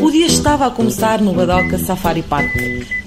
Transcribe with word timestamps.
O 0.00 0.10
dia 0.12 0.26
estava 0.26 0.66
a 0.66 0.70
começar 0.70 1.20
no 1.20 1.32
Badoca 1.32 1.78
Safari 1.78 2.22
Park. 2.22 2.52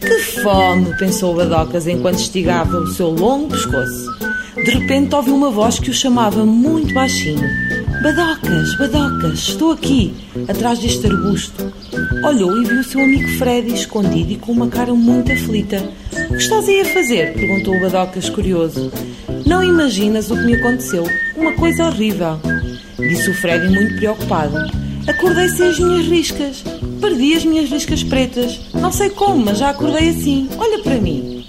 Que 0.01 0.19
fome, 0.43 0.97
pensou 0.97 1.33
o 1.33 1.37
Badocas 1.37 1.87
enquanto 1.87 2.19
estigava 2.19 2.79
o 2.79 2.87
seu 2.87 3.09
longo 3.09 3.47
pescoço. 3.47 4.11
De 4.55 4.71
repente 4.71 5.15
ouviu 5.15 5.33
uma 5.33 5.49
voz 5.49 5.79
que 5.79 5.89
o 5.89 5.93
chamava 5.93 6.45
muito 6.45 6.93
baixinho. 6.93 7.39
Badocas, 8.03 8.75
Badocas, 8.77 9.39
estou 9.39 9.71
aqui, 9.71 10.13
atrás 10.49 10.79
deste 10.79 11.07
arbusto. 11.07 11.71
Olhou 12.23 12.61
e 12.61 12.65
viu 12.65 12.81
o 12.81 12.83
seu 12.83 13.01
amigo 13.01 13.27
Freddy 13.37 13.73
escondido 13.73 14.31
e 14.33 14.37
com 14.37 14.51
uma 14.51 14.67
cara 14.67 14.93
muito 14.93 15.31
aflita. 15.31 15.81
O 16.29 16.33
que 16.33 16.41
estás 16.41 16.67
aí 16.67 16.81
a 16.81 16.85
fazer? 16.85 17.33
perguntou 17.33 17.75
o 17.75 17.79
Badocas 17.79 18.29
curioso. 18.29 18.91
Não 19.45 19.63
imaginas 19.63 20.29
o 20.29 20.35
que 20.35 20.43
me 20.43 20.55
aconteceu. 20.55 21.03
Uma 21.35 21.53
coisa 21.53 21.85
horrível. 21.85 22.39
Disse 22.97 23.29
o 23.29 23.33
Freddy 23.33 23.73
muito 23.73 23.95
preocupado. 23.95 24.55
Acordei 25.07 25.49
sem 25.49 25.69
as 25.69 25.79
minhas 25.79 26.05
riscas. 26.05 26.63
Perdi 26.99 27.33
as 27.33 27.45
minhas 27.45 27.69
riscas 27.69 28.03
pretas. 28.03 28.59
Não 28.73 28.91
sei 28.91 29.09
como, 29.09 29.45
mas 29.45 29.57
já 29.57 29.69
acordei 29.69 30.09
assim. 30.09 30.47
Olha 30.57 30.83
para 30.83 30.99
mim. 30.99 31.45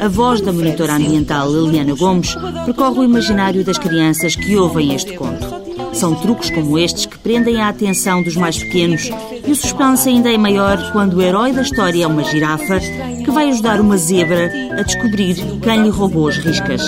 A 0.00 0.08
voz 0.08 0.40
da 0.40 0.52
monitora 0.52 0.94
ambiental 0.94 1.50
Liliana 1.50 1.94
Gomes 1.94 2.34
percorre 2.64 3.00
o 3.00 3.04
imaginário 3.04 3.64
das 3.64 3.78
crianças 3.78 4.34
que 4.34 4.56
ouvem 4.56 4.94
este 4.94 5.14
conto. 5.14 5.46
São 5.94 6.14
truques 6.14 6.50
como 6.50 6.78
estes 6.78 7.06
que 7.06 7.15
prendem 7.26 7.60
a 7.60 7.70
atenção 7.70 8.22
dos 8.22 8.36
mais 8.36 8.56
pequenos 8.56 9.10
e 9.44 9.50
o 9.50 9.56
suspense 9.56 10.08
ainda 10.08 10.32
é 10.32 10.38
maior 10.38 10.92
quando 10.92 11.14
o 11.14 11.22
herói 11.22 11.50
da 11.50 11.62
história 11.62 12.04
é 12.04 12.06
uma 12.06 12.22
girafa 12.22 12.78
que 12.78 13.28
vai 13.32 13.48
ajudar 13.48 13.80
uma 13.80 13.96
zebra 13.96 14.48
a 14.78 14.82
descobrir 14.82 15.34
quem 15.60 15.82
lhe 15.82 15.88
roubou 15.88 16.28
as 16.28 16.36
riscas. 16.36 16.82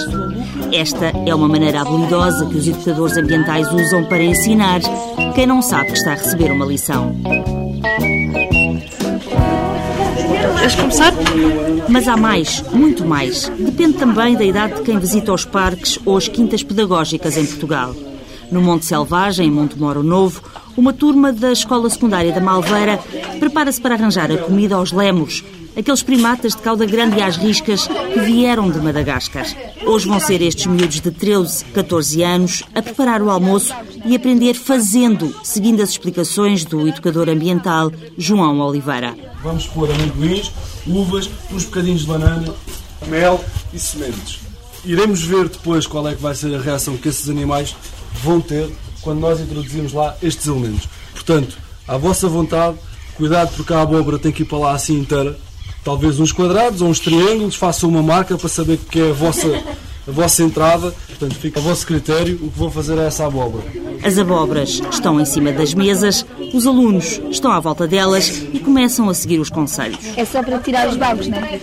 Esta 0.73 1.07
é 1.27 1.35
uma 1.35 1.49
maneira 1.49 1.81
habilidosa 1.81 2.47
que 2.47 2.57
os 2.57 2.69
educadores 2.69 3.17
ambientais 3.17 3.67
usam 3.73 4.05
para 4.05 4.23
ensinar 4.23 4.81
quem 5.35 5.45
não 5.45 5.61
sabe 5.61 5.87
que 5.87 5.99
está 5.99 6.13
a 6.13 6.15
receber 6.15 6.53
uma 6.53 6.67
lição. 6.67 7.17
Queres 10.61 10.75
começar? 10.77 11.13
Mas 11.89 12.07
há 12.07 12.17
mais, 12.17 12.63
muito 12.73 13.05
mais. 13.05 13.49
Depende 13.59 13.95
também 13.95 14.37
da 14.37 14.45
idade 14.45 14.75
de 14.77 14.83
quem 14.83 15.01
visita 15.01 15.33
os 15.33 15.45
parques 15.45 15.99
ou 16.07 16.17
as 16.17 16.29
quintas 16.29 16.63
pedagógicas 16.63 17.37
em 17.37 17.45
Portugal. 17.45 17.93
No 18.51 18.63
Monte 18.63 18.87
Selvagem, 18.87 19.47
em 19.47 19.51
Montemoro 19.51 20.03
Novo, 20.03 20.43
uma 20.77 20.93
turma 20.93 21.33
da 21.33 21.53
Escola 21.53 21.91
Secundária 21.91 22.33
da 22.33 22.41
Malveira 22.41 22.99
prepara-se 23.39 23.81
para 23.81 23.95
arranjar 23.95 24.31
a 24.33 24.39
comida 24.39 24.77
aos 24.77 24.91
lémures, 24.91 25.45
aqueles 25.77 26.03
primatas 26.03 26.55
de 26.55 26.63
cauda 26.63 26.87
grande 26.87 27.19
e 27.19 27.23
às 27.23 27.37
riscas 27.37 27.87
que 27.87 28.21
vieram 28.21 28.71
de 28.71 28.79
Madagascar. 28.79 29.47
Hoje 29.85 30.09
vão 30.09 30.19
ser 30.19 30.41
estes 30.41 30.67
miúdos 30.67 31.01
de 31.01 31.11
13, 31.11 31.65
14 31.67 32.23
anos 32.23 32.63
a 32.75 32.81
preparar 32.81 33.21
o 33.21 33.31
almoço 33.31 33.73
e 34.05 34.17
aprender 34.17 34.55
fazendo, 34.55 35.35
seguindo 35.45 35.83
as 35.83 35.91
explicações 35.91 36.65
do 36.65 36.89
educador 36.89 37.29
ambiental 37.29 37.93
João 38.17 38.61
Oliveira. 38.61 39.15
Vamos 39.43 39.67
pôr 39.67 39.91
amendoins, 39.91 40.51
uvas, 40.87 41.29
uns 41.53 41.65
bocadinhos 41.65 42.01
de 42.01 42.07
banana, 42.07 42.55
mel 43.09 43.45
e 43.75 43.79
sementes. 43.79 44.41
Iremos 44.85 45.23
ver 45.23 45.49
depois 45.49 45.87
qual 45.87 46.09
é 46.09 46.15
que 46.15 46.23
vai 46.23 46.35
ser 46.35 46.55
a 46.55 46.61
reação 46.61 46.97
que 46.97 47.09
esses 47.09 47.29
animais 47.29 47.75
vão 48.23 48.41
ter 48.41 48.71
quando 49.03 49.21
nós 49.21 49.41
introduzirmos 49.41 49.93
lá 49.93 50.17
estes 50.23 50.47
elementos. 50.47 50.89
Portanto, 51.13 51.57
à 51.87 51.97
vossa 51.97 52.29
vontade, 52.29 52.77
cuidado 53.17 53.55
porque 53.57 53.73
a 53.73 53.83
abóbora 53.83 54.19
tem 54.19 54.33
que 54.33 54.43
ir 54.43 54.47
para 54.47 54.59
lá 54.59 54.73
assim 54.73 54.99
inteira. 54.99 55.39
Talvez 55.85 56.21
uns 56.21 56.33
quadrados 56.33 56.83
ou 56.83 56.89
uns 56.89 57.01
triângulos, 57.01 57.55
façam 57.55 57.89
uma 57.89 58.03
marca 58.03 58.37
para 58.37 58.49
saber 58.49 58.79
que 58.91 59.01
é 59.01 59.11
a 59.11 59.13
vossa, 59.13 59.47
a 60.09 60.13
vossa 60.13 60.43
entrada. 60.43 60.95
Portanto, 61.07 61.35
fica 61.35 61.61
a 61.61 61.63
vosso 61.63 61.87
critério 61.87 62.39
o 62.43 62.51
que 62.51 62.59
vão 62.59 62.71
fazer 62.71 62.99
a 62.99 63.03
essa 63.03 63.27
abóbora. 63.27 63.65
As 64.03 64.17
abóboras 64.17 64.81
estão 64.91 65.21
em 65.21 65.25
cima 65.25 65.53
das 65.53 65.75
mesas, 65.75 66.25
os 66.55 66.67
alunos 66.67 67.21
estão 67.31 67.51
à 67.51 67.59
volta 67.61 67.87
delas 67.87 68.29
e 68.53 68.59
começam 68.61 69.09
a 69.09 69.15
seguir 69.15 69.41
os 69.41 69.51
conselhos. 69.51 69.99
É 70.17 70.25
só 70.25 70.43
para 70.43 70.59
tirar 70.61 70.89
os 70.89 70.97
babos, 70.97 71.27
não 71.27 71.39
é? 71.39 71.61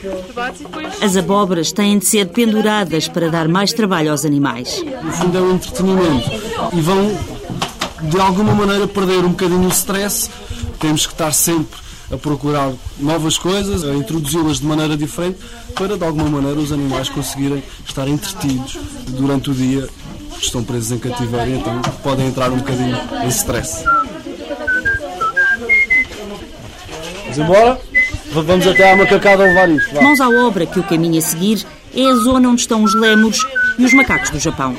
As 1.01 1.15
abóboras 1.15 1.71
têm 1.71 1.97
de 1.97 2.05
ser 2.05 2.27
penduradas 2.27 3.07
para 3.07 3.29
dar 3.29 3.47
mais 3.47 3.71
trabalho 3.71 4.11
aos 4.11 4.25
animais. 4.25 4.83
No 5.01 5.11
fundo 5.13 5.37
é 5.37 5.41
um 5.41 5.55
entretenimento. 5.55 6.29
E 6.73 6.81
vão, 6.81 7.17
de 8.03 8.19
alguma 8.19 8.53
maneira, 8.53 8.85
perder 8.87 9.23
um 9.23 9.29
bocadinho 9.29 9.65
o 9.65 9.69
stress. 9.69 10.29
Temos 10.79 11.05
que 11.05 11.13
estar 11.13 11.31
sempre 11.31 11.84
a 12.11 12.17
procurar 12.17 12.71
novas 12.99 13.37
coisas, 13.37 13.83
a 13.83 13.93
introduzi-las 13.93 14.59
de 14.59 14.65
maneira 14.65 14.95
diferente, 14.95 15.39
para, 15.73 15.97
de 15.97 16.03
alguma 16.03 16.29
maneira, 16.29 16.59
os 16.59 16.71
animais 16.71 17.09
conseguirem 17.09 17.63
estar 17.87 18.07
entretidos 18.07 18.77
durante 19.07 19.49
o 19.49 19.53
dia. 19.53 19.87
Estão 20.39 20.63
presos 20.63 20.91
em 20.91 20.99
cativeiro, 20.99 21.51
então 21.51 21.81
podem 22.03 22.27
entrar 22.27 22.51
um 22.51 22.57
bocadinho 22.57 22.97
em 23.23 23.27
stress. 23.29 23.83
Vamos 27.23 27.37
embora? 27.37 27.81
Vamos 28.31 28.67
até 28.67 28.91
à 28.91 28.97
macacada 28.97 29.43
levar 29.43 29.69
isto. 29.69 29.93
Vá. 29.93 30.01
Mãos 30.01 30.19
à 30.19 30.29
obra 30.29 30.65
que 30.65 30.79
o 30.79 30.83
caminho 30.83 31.17
a 31.17 31.21
seguir 31.21 31.65
é 31.95 32.05
a 32.05 32.15
zona 32.15 32.49
onde 32.49 32.61
estão 32.61 32.83
os 32.83 32.93
lémures 32.93 33.39
e 33.77 33.85
os 33.85 33.93
macacos 33.93 34.29
do 34.29 34.39
Japão. 34.39 34.75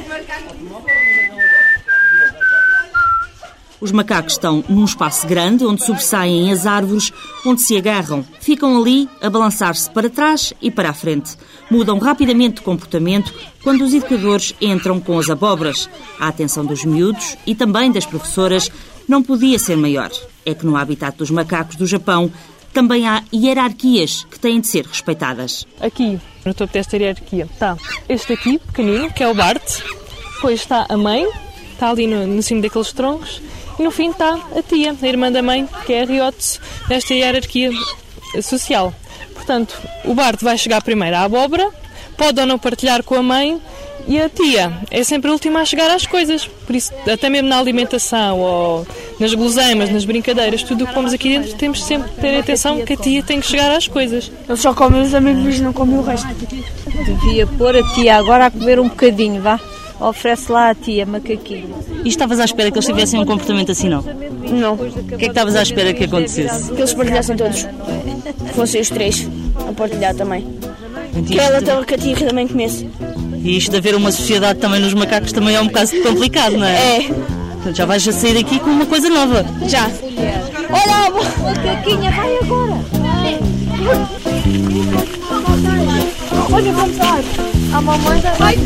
Os 3.81 3.92
macacos 3.92 4.34
estão 4.34 4.64
num 4.69 4.84
espaço 4.84 5.26
grande 5.26 5.64
onde 5.64 5.84
sobressaem 5.84 6.50
as 6.50 6.66
árvores, 6.66 7.12
onde 7.44 7.60
se 7.60 7.76
agarram. 7.76 8.25
Ficam 8.41 8.81
ali 8.81 9.09
a 9.20 9.28
balançar-se 9.28 9.91
para 9.91 10.09
trás 10.09 10.53
e 10.62 10.70
para 10.70 10.91
a 10.91 10.94
frente. 10.94 11.37
Mudam 11.70 11.98
rapidamente 11.98 12.56
de 12.56 12.62
comportamento 12.62 13.34
quando 13.62 13.82
os 13.82 13.92
educadores 13.92 14.54
entram 14.60 14.98
com 14.98 15.19
as 15.19 15.28
abóboras. 15.28 15.91
A 16.19 16.28
atenção 16.28 16.65
dos 16.65 16.84
miúdos 16.84 17.36
e 17.47 17.54
também 17.54 17.92
das 17.92 18.06
professoras 18.06 18.70
não 19.06 19.22
podia 19.22 19.59
ser 19.59 19.76
maior. 19.76 20.10
É 20.44 20.54
que 20.54 20.65
no 20.65 20.76
habitat 20.76 21.16
dos 21.16 21.31
macacos 21.31 21.76
do 21.76 21.86
Japão 21.86 22.32
também 22.72 23.06
há 23.06 23.22
hierarquias 23.32 24.26
que 24.31 24.38
têm 24.38 24.60
de 24.60 24.66
ser 24.66 24.86
respeitadas. 24.86 25.66
Aqui, 25.81 26.20
no 26.44 26.53
topo 26.53 26.72
desta 26.72 26.97
hierarquia, 26.97 27.48
está 27.50 27.76
este 28.09 28.32
aqui, 28.34 28.59
pequenino, 28.59 29.10
que 29.12 29.22
é 29.22 29.28
o 29.28 29.34
Bart. 29.34 29.82
Depois 30.34 30.60
está 30.60 30.84
a 30.88 30.97
mãe, 30.97 31.26
está 31.72 31.91
ali 31.91 32.06
no, 32.06 32.26
no 32.26 32.42
cimo 32.42 32.60
daqueles 32.60 32.92
troncos. 32.92 33.41
E 33.78 33.82
no 33.82 33.91
fim 33.91 34.10
está 34.10 34.38
a 34.56 34.62
tia, 34.62 34.94
a 35.00 35.06
irmã 35.06 35.31
da 35.31 35.42
mãe, 35.42 35.69
que 35.84 35.92
é 35.92 36.03
a 36.03 36.04
Riotsu, 36.06 36.60
desta 36.88 37.14
hierarquia 37.14 37.70
social. 38.42 38.92
Portanto, 39.34 39.76
o 40.04 40.14
Bart 40.14 40.41
vai 40.42 40.56
chegar 40.56 40.82
primeiro 40.82 41.16
à 41.16 41.22
abóbora, 41.22 41.70
pode 42.16 42.41
ou 42.41 42.47
não 42.47 42.59
partilhar 42.59 43.03
com 43.03 43.15
a 43.15 43.22
mãe, 43.22 43.60
e 44.09 44.20
a 44.20 44.28
tia 44.28 44.72
é 44.91 45.03
sempre 45.03 45.28
a 45.31 45.32
última 45.32 45.60
a 45.60 45.65
chegar 45.65 45.91
às 45.91 46.06
coisas. 46.06 46.47
Por 46.47 46.76
isso, 46.76 46.92
até 47.12 47.28
mesmo 47.28 47.48
na 47.48 47.59
alimentação 47.59 48.38
ou 48.38 48.86
nas 49.19 49.34
guloseimas, 49.34 49.91
nas 49.91 50.04
brincadeiras, 50.04 50.62
tudo 50.62 50.84
o 50.84 50.86
que 50.86 50.94
pomos 50.94 51.12
aqui 51.12 51.28
dentro, 51.28 51.54
temos 51.54 51.82
sempre 51.82 52.10
que 52.10 52.20
ter 52.20 52.38
atenção 52.38 52.84
que 52.84 52.92
a 52.92 52.97
tia 52.97 53.22
tem 53.22 53.41
que 53.41 53.47
chegar 53.47 53.70
às 53.70 53.88
coisas. 53.88 54.31
Eles 54.48 54.60
só 54.60 54.72
comem 54.72 55.03
os 55.03 55.12
amigos, 55.12 55.60
não 55.60 55.72
comem 55.72 55.98
o 55.98 56.03
resto. 56.03 56.28
Devia 57.04 57.47
pôr 57.47 57.76
a 57.76 57.82
tia 57.94 58.16
agora 58.16 58.47
a 58.47 58.50
comer 58.50 58.78
um 58.78 58.88
bocadinho, 58.88 59.42
vá. 59.42 59.60
Oferece 60.00 60.52
lá 60.52 60.70
a 60.70 60.74
tia, 60.74 61.06
macaquinho. 61.06 61.74
E 62.04 62.08
estavas 62.08 62.38
à 62.38 62.44
espera 62.44 62.70
que 62.70 62.76
eles 62.76 62.86
tivessem 62.86 63.18
um 63.18 63.24
comportamento 63.24 63.72
assim, 63.72 63.88
não? 63.88 64.02
Não. 64.02 64.74
O 64.74 64.78
que 64.78 65.14
é 65.14 65.18
que 65.18 65.26
estavas 65.26 65.56
à 65.56 65.62
espera 65.62 65.92
que 65.94 66.04
acontecesse? 66.04 66.70
Que 66.70 66.80
eles 66.80 66.92
partilhassem 66.94 67.36
todos. 67.36 67.62
Que 67.64 68.54
fossem 68.54 68.80
os 68.80 68.90
três 68.90 69.26
a 69.68 69.72
partilhar 69.72 70.14
também. 70.14 70.46
Que 71.26 71.38
ela 71.40 71.62
também, 71.62 71.84
que 71.84 71.94
a 71.94 71.98
tia 71.98 72.16
também 72.16 72.46
comesse. 72.46 72.88
E 73.42 73.56
isto 73.56 73.70
de 73.70 73.78
haver 73.78 73.94
uma 73.94 74.12
sociedade 74.12 74.58
também 74.58 74.80
nos 74.80 74.92
macacos 74.92 75.32
também 75.32 75.54
é 75.54 75.60
um 75.60 75.66
bocado 75.66 75.90
complicado, 76.02 76.56
não 76.58 76.66
é? 76.66 76.96
É, 76.98 77.02
Portanto, 77.08 77.76
já 77.76 77.86
vais 77.86 78.06
a 78.06 78.12
sair 78.12 78.34
daqui 78.34 78.58
com 78.58 78.70
uma 78.70 78.86
coisa 78.86 79.08
nova. 79.08 79.44
já. 79.66 79.90
Olha, 80.70 81.06
a 81.06 81.10
macaquinha, 81.42 82.10
vai 82.10 82.36
agora. 82.38 82.76
Olha, 86.53 86.72
vamos 86.72 86.98
lá. 86.98 87.46
A 87.72 87.80
mamãe 87.80 88.21
já 88.21 88.33
vai. 88.34 88.57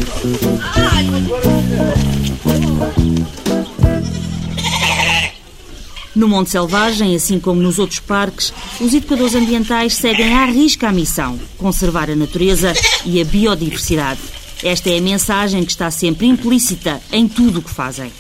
No 6.14 6.28
Monte 6.28 6.50
Selvagem, 6.50 7.14
assim 7.14 7.38
como 7.38 7.62
nos 7.62 7.78
outros 7.78 8.00
parques, 8.00 8.52
os 8.80 8.92
educadores 8.92 9.34
ambientais 9.34 9.94
seguem 9.94 10.34
à 10.34 10.44
risca 10.46 10.88
a 10.88 10.92
missão: 10.92 11.38
conservar 11.56 12.10
a 12.10 12.16
natureza 12.16 12.72
e 13.04 13.20
a 13.20 13.24
biodiversidade. 13.24 14.20
Esta 14.62 14.90
é 14.90 14.98
a 14.98 15.02
mensagem 15.02 15.64
que 15.64 15.70
está 15.70 15.90
sempre 15.90 16.26
implícita 16.26 17.00
em 17.12 17.26
tudo 17.26 17.60
o 17.60 17.62
que 17.62 17.70
fazem. 17.70 18.12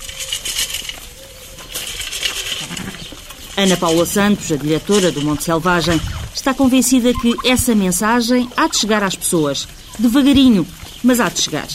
Ana 3.56 3.76
Paula 3.76 4.06
Santos, 4.06 4.50
a 4.50 4.56
diretora 4.56 5.12
do 5.12 5.20
Monte 5.20 5.44
Selvagem, 5.44 6.00
está 6.34 6.54
convencida 6.54 7.12
que 7.12 7.34
essa 7.44 7.74
mensagem 7.74 8.48
há 8.56 8.66
de 8.66 8.78
chegar 8.78 9.02
às 9.02 9.14
pessoas. 9.14 9.68
Devagarinho, 10.00 10.66
mas 11.02 11.20
há 11.20 11.28
de 11.28 11.40
chegar. 11.40 11.68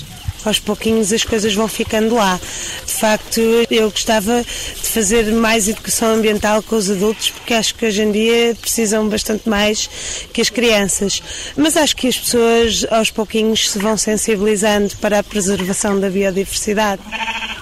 aos 0.44 0.60
pouquinhos 0.60 1.12
as 1.12 1.24
coisas 1.24 1.54
vão 1.54 1.68
ficando 1.68 2.16
lá. 2.16 2.39
De 2.86 2.94
facto, 2.94 3.39
eu 3.69 3.89
gostava 3.89 4.44
de 4.44 4.89
fazer 4.89 5.31
mais 5.31 5.68
educação 5.68 6.16
ambiental 6.16 6.62
com 6.62 6.75
os 6.75 6.89
adultos, 6.89 7.30
porque 7.30 7.54
acho 7.54 7.75
que 7.75 7.86
hoje 7.86 8.01
em 8.04 8.12
dia 8.12 8.56
precisam 8.60 9.07
bastante 9.07 9.50
mais 9.50 9.89
que 10.31 10.42
as 10.42 10.50
crianças. 10.50 11.22
Mas 11.57 11.75
acho 11.77 11.95
que 11.95 12.07
as 12.07 12.18
pessoas 12.18 12.86
aos 12.92 13.10
pouquinhos 13.10 13.69
se 13.69 13.80
vão 13.80 13.98
sensibilizando 13.98 14.95
para 14.98 15.19
a 15.19 15.24
preservação 15.24 16.00
da 16.00 16.10
biodiversidade. 16.10 17.01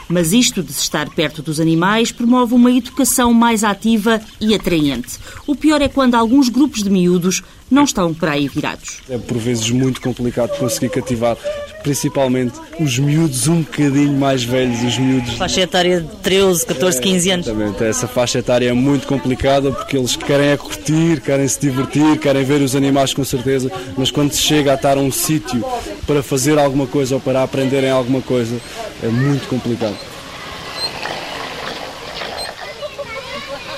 Mas 0.10 0.34
isto 0.34 0.62
de 0.62 0.72
estar 0.72 1.10
perto 1.10 1.42
dos 1.42 1.60
animais 1.60 2.12
promove 2.12 2.54
uma 2.54 2.72
educação 2.72 3.34
mais 3.34 3.64
ativa 3.64 4.22
e 4.40 4.54
atraente. 4.54 5.18
O 5.48 5.56
pior 5.56 5.82
é 5.82 5.88
quando 5.88 6.16
alguns 6.16 6.50
grupos 6.50 6.84
de 6.84 6.90
miúdos 6.90 7.42
não 7.74 7.84
estão 7.84 8.14
para 8.14 8.34
aí 8.34 8.48
virados. 8.48 9.00
É 9.10 9.18
por 9.18 9.38
vezes 9.38 9.70
muito 9.72 10.00
complicado 10.00 10.58
conseguir 10.58 10.90
cativar, 10.90 11.36
principalmente 11.82 12.54
os 12.80 13.00
miúdos 13.00 13.48
um 13.48 13.62
bocadinho 13.62 14.14
mais 14.14 14.44
velhos, 14.44 14.82
os 14.84 14.98
miúdos. 14.98 15.34
Faixa 15.34 15.62
etária 15.62 16.02
de 16.02 16.08
13, 16.18 16.66
14, 16.68 17.02
15 17.02 17.30
anos. 17.32 17.48
Exatamente, 17.48 17.84
essa 17.84 18.08
faixa 18.08 18.40
etária 18.40 18.70
é 18.70 18.74
muito 18.74 19.08
complicada 19.08 19.72
porque 19.72 19.98
eles 19.98 20.16
querem 20.16 20.50
é 20.50 20.58
curtir, 20.58 21.20
querem 21.22 21.48
se 21.48 21.60
divertir, 21.60 22.20
querem 22.20 22.44
ver 22.44 22.62
os 22.62 22.76
animais 22.76 23.14
com 23.14 23.24
certeza, 23.24 23.72
mas 23.98 24.12
quando 24.12 24.32
se 24.32 24.42
chega 24.42 24.72
a 24.72 24.76
estar 24.76 24.98
a 24.98 25.02
um 25.02 25.12
sítio 25.12 25.64
para 26.06 26.22
fazer 26.22 26.60
alguma 26.60 26.86
coisa 26.86 27.16
ou 27.16 27.22
para 27.22 27.42
aprenderem 27.42 27.90
alguma 27.90 28.22
coisa, 28.22 28.56
é 29.02 29.08
muito 29.08 29.48
complicado. 29.48 30.13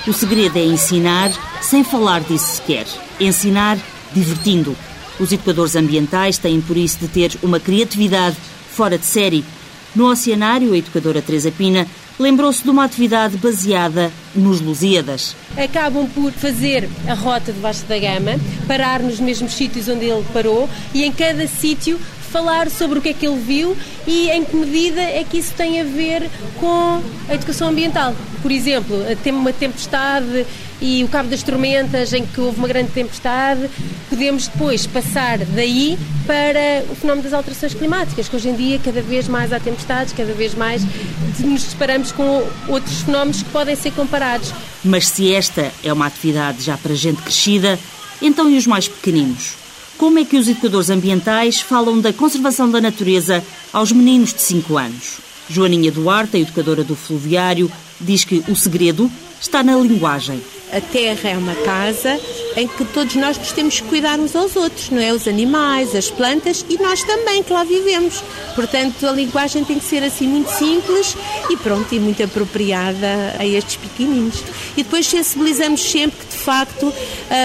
O 0.06 0.12
segredo 0.12 0.56
é 0.56 0.64
ensinar 0.64 1.32
sem 1.60 1.82
falar 1.82 2.20
disso 2.20 2.56
sequer. 2.56 2.86
Ensinar 3.18 3.76
divertindo. 4.12 4.76
Os 5.18 5.32
educadores 5.32 5.74
ambientais 5.74 6.38
têm 6.38 6.60
por 6.60 6.76
isso 6.76 6.98
de 7.00 7.08
ter 7.08 7.32
uma 7.42 7.58
criatividade 7.58 8.36
fora 8.70 8.96
de 8.96 9.04
série. 9.04 9.44
No 9.96 10.08
Oceanário, 10.08 10.72
a 10.72 10.78
educadora 10.78 11.20
Teresa 11.20 11.50
Pina 11.50 11.88
lembrou-se 12.20 12.62
de 12.62 12.70
uma 12.70 12.84
atividade 12.84 13.36
baseada 13.36 14.12
nos 14.32 14.60
Lusíadas. 14.60 15.34
Acabam 15.56 16.08
por 16.08 16.30
fazer 16.30 16.88
a 17.08 17.14
rota 17.14 17.52
de 17.52 17.58
Vasco 17.58 17.88
da 17.88 17.98
Gama, 17.98 18.38
parar 18.68 19.00
nos 19.00 19.18
mesmos 19.18 19.54
sítios 19.54 19.88
onde 19.88 20.04
ele 20.04 20.24
parou 20.32 20.68
e 20.94 21.02
em 21.02 21.10
cada 21.10 21.48
sítio 21.48 21.98
falar 22.36 22.70
sobre 22.70 22.98
o 22.98 23.02
que 23.02 23.08
é 23.08 23.14
que 23.14 23.26
ele 23.26 23.40
viu 23.40 23.74
e 24.06 24.28
em 24.28 24.44
que 24.44 24.54
medida 24.54 25.00
é 25.00 25.24
que 25.24 25.38
isso 25.38 25.54
tem 25.54 25.80
a 25.80 25.84
ver 25.84 26.28
com 26.60 27.00
a 27.30 27.34
educação 27.34 27.68
ambiental. 27.68 28.14
Por 28.42 28.52
exemplo, 28.52 28.94
tem 29.24 29.32
uma 29.32 29.54
tempestade 29.54 30.44
e 30.78 31.02
o 31.02 31.08
Cabo 31.08 31.30
das 31.30 31.42
Tormentas, 31.42 32.12
em 32.12 32.26
que 32.26 32.38
houve 32.38 32.58
uma 32.58 32.68
grande 32.68 32.90
tempestade, 32.90 33.70
podemos 34.10 34.48
depois 34.48 34.86
passar 34.86 35.38
daí 35.38 35.98
para 36.26 36.84
o 36.90 36.94
fenómeno 36.94 37.22
das 37.22 37.32
alterações 37.32 37.72
climáticas, 37.72 38.28
que 38.28 38.36
hoje 38.36 38.50
em 38.50 38.54
dia 38.54 38.78
cada 38.84 39.00
vez 39.00 39.26
mais 39.28 39.50
há 39.50 39.58
tempestades, 39.58 40.12
cada 40.12 40.34
vez 40.34 40.54
mais 40.54 40.82
nos 41.38 41.64
deparamos 41.64 42.12
com 42.12 42.46
outros 42.68 43.00
fenómenos 43.00 43.42
que 43.42 43.48
podem 43.48 43.74
ser 43.74 43.92
comparados. 43.92 44.52
Mas 44.84 45.08
se 45.08 45.32
esta 45.32 45.72
é 45.82 45.90
uma 45.90 46.04
atividade 46.04 46.62
já 46.62 46.76
para 46.76 46.94
gente 46.94 47.22
crescida, 47.22 47.78
então 48.20 48.50
e 48.50 48.58
os 48.58 48.66
mais 48.66 48.86
pequeninos? 48.86 49.65
Como 49.98 50.18
é 50.18 50.24
que 50.26 50.36
os 50.36 50.46
educadores 50.46 50.90
ambientais 50.90 51.60
falam 51.60 51.98
da 51.98 52.12
conservação 52.12 52.70
da 52.70 52.82
natureza 52.82 53.42
aos 53.72 53.92
meninos 53.92 54.34
de 54.34 54.42
5 54.42 54.76
anos? 54.76 55.18
Joaninha 55.48 55.90
Duarte, 55.90 56.36
educadora 56.36 56.84
do 56.84 56.94
Fluviário, 56.94 57.70
diz 57.98 58.22
que 58.22 58.44
o 58.46 58.54
segredo 58.54 59.10
está 59.40 59.62
na 59.62 59.74
linguagem. 59.76 60.42
A 60.76 60.80
terra 60.80 61.30
é 61.30 61.38
uma 61.38 61.54
casa 61.54 62.20
em 62.54 62.68
que 62.68 62.84
todos 62.84 63.14
nós 63.14 63.38
temos 63.52 63.80
que 63.80 63.88
cuidar 63.88 64.20
uns 64.20 64.36
aos 64.36 64.56
outros, 64.56 64.90
não 64.90 65.00
é? 65.00 65.10
Os 65.10 65.26
animais, 65.26 65.94
as 65.94 66.10
plantas 66.10 66.66
e 66.68 66.76
nós 66.76 67.02
também 67.02 67.42
que 67.42 67.50
lá 67.50 67.64
vivemos. 67.64 68.22
Portanto, 68.54 69.06
a 69.06 69.12
linguagem 69.12 69.64
tem 69.64 69.78
que 69.78 69.84
ser 69.86 70.02
assim 70.02 70.28
muito 70.28 70.50
simples 70.50 71.16
e 71.48 71.56
pronto, 71.56 71.94
e 71.94 71.98
muito 71.98 72.22
apropriada 72.22 73.34
a 73.38 73.46
estes 73.46 73.76
pequeninos. 73.76 74.42
E 74.76 74.82
depois 74.82 75.06
sensibilizamos 75.06 75.80
sempre 75.80 76.18
que 76.18 76.36
de 76.36 76.42
facto 76.42 76.92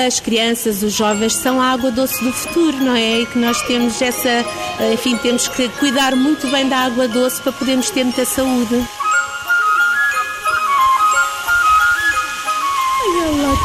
as 0.07 0.19
crianças, 0.19 0.83
os 0.83 0.91
jovens 0.91 1.33
são 1.33 1.61
a 1.61 1.71
água 1.71 1.89
doce 1.89 2.21
do 2.21 2.33
futuro, 2.33 2.77
não 2.77 2.95
é? 2.95 3.21
E 3.21 3.25
que 3.27 3.39
nós 3.39 3.61
temos 3.61 4.01
essa, 4.01 4.45
enfim, 4.93 5.15
temos 5.17 5.47
que 5.47 5.69
cuidar 5.79 6.17
muito 6.17 6.47
bem 6.47 6.67
da 6.67 6.79
água 6.79 7.07
doce 7.07 7.41
para 7.41 7.53
podermos 7.53 7.89
ter 7.89 8.03
muita 8.03 8.25
saúde. 8.25 8.85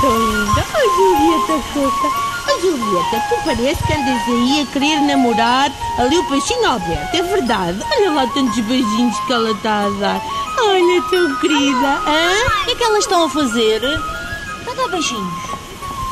Tão 0.07 0.19
linda. 0.19 0.65
Ai, 0.75 0.89
Julieta 0.97 1.63
fofa. 1.73 2.09
Ai, 2.47 2.61
Julieta, 2.61 3.25
tu 3.29 3.35
parece 3.45 3.83
que 3.83 3.93
andas 3.93 4.23
aí 4.29 4.61
a 4.63 4.73
querer 4.73 5.01
namorar 5.03 5.73
ali 5.99 6.17
o 6.17 6.25
peixinho 6.25 6.71
Alberto. 6.71 7.17
É 7.17 7.23
verdade. 7.23 7.79
Olha 7.93 8.13
lá 8.13 8.27
tantos 8.29 8.59
beijinhos 8.61 9.19
que 9.27 9.33
ela 9.33 9.51
está 9.51 9.87
a 9.87 9.91
dar. 9.91 10.23
Olha, 10.59 11.03
tão 11.11 11.37
querida. 11.41 12.01
Hã? 12.07 12.63
O 12.63 12.65
que 12.65 12.71
é 12.71 12.75
que 12.77 12.85
elas 12.85 13.01
estão 13.01 13.25
a 13.25 13.29
fazer? 13.29 13.83
Está 13.83 14.73
a 14.73 14.75
dar 14.75 14.89
beijinhos. 14.89 15.35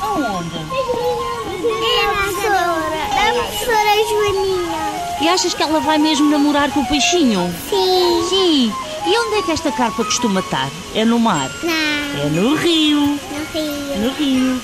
Aonde? 0.02 0.56
É 0.56 2.04
a 2.04 2.08
professora. 2.08 2.96
É 3.14 3.30
a 3.30 3.44
professora 3.44 4.08
Joaninha. 4.10 4.94
E 5.20 5.28
achas 5.28 5.54
que 5.54 5.62
ela 5.62 5.80
vai 5.80 5.98
mesmo 5.98 6.28
namorar 6.28 6.70
com 6.72 6.80
o 6.80 6.86
peixinho? 6.86 7.54
Sim. 7.70 8.26
Sim. 8.28 8.72
E 9.06 9.18
onde 9.18 9.36
é 9.36 9.42
que 9.42 9.52
esta 9.52 9.70
carpa 9.70 10.04
costuma 10.04 10.40
estar? 10.40 10.68
É 10.94 11.04
no 11.04 11.18
mar? 11.18 11.50
Não. 11.62 12.22
É 12.22 12.28
no 12.30 12.54
rio. 12.56 13.18
No 13.54 13.60
rio. 13.60 13.96
No 14.00 14.10
rio. 14.14 14.62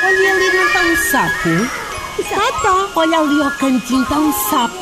Olha 0.00 0.32
ali, 0.32 0.52
não 0.52 0.66
está 0.66 0.80
um 0.80 0.96
sapo? 1.10 1.48
Está, 2.20 2.48
está. 2.48 2.88
Olha 2.94 3.18
ali 3.18 3.42
ao 3.42 3.50
cantinho, 3.50 4.02
está 4.04 4.16
um 4.16 4.32
sapo. 4.32 4.76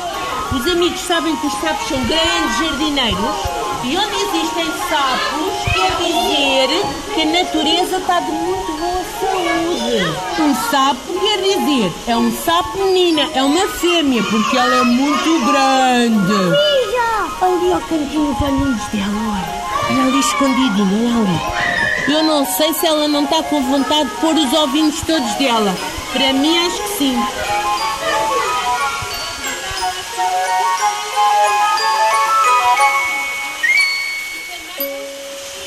Os 0.55 0.67
amigos 0.71 1.01
sabem 1.01 1.35
que 1.37 1.47
os 1.47 1.53
sapos 1.53 1.87
são 1.87 1.97
grandes 2.05 2.57
jardineiros 2.59 3.35
e 3.83 3.97
onde 3.97 4.15
existem 4.15 4.65
sapos 4.89 5.73
quer 5.73 5.91
dizer 5.97 6.85
que 7.15 7.21
a 7.21 7.25
natureza 7.25 7.97
está 7.97 8.19
de 8.19 8.31
muito 8.31 8.71
boa 8.73 9.03
saúde. 9.19 10.41
Um 10.41 10.55
sapo 10.69 11.19
quer 11.19 11.41
dizer, 11.41 11.91
é 12.07 12.15
um 12.15 12.31
sapo 12.31 12.77
menina, 12.77 13.27
é 13.33 13.41
uma 13.41 13.67
fêmea, 13.69 14.21
porque 14.23 14.55
ela 14.55 14.75
é 14.75 14.83
muito 14.83 15.45
grande. 15.45 16.57
Ali 17.41 17.73
ao 17.73 17.81
cantinho 17.81 18.31
os 18.31 18.41
olhinhos 18.41 18.87
dela, 18.87 19.13
olha. 19.31 19.67
Olha 19.89 20.03
ali 20.03 20.19
escondidinho, 20.19 21.05
olha 21.05 21.21
ali. 21.21 21.76
Eu 22.09 22.23
não 22.23 22.45
sei 22.45 22.73
se 22.73 22.85
ela 22.85 23.07
não 23.07 23.25
está 23.25 23.43
com 23.43 23.61
vontade 23.69 24.09
de 24.09 24.15
pôr 24.21 24.33
os 24.35 24.53
ovinhos 24.53 25.01
todos 25.01 25.33
dela. 25.35 25.75
Para 26.13 26.31
mim, 26.33 26.57
acho 26.65 26.81
que 26.83 26.89
sim. 26.97 27.17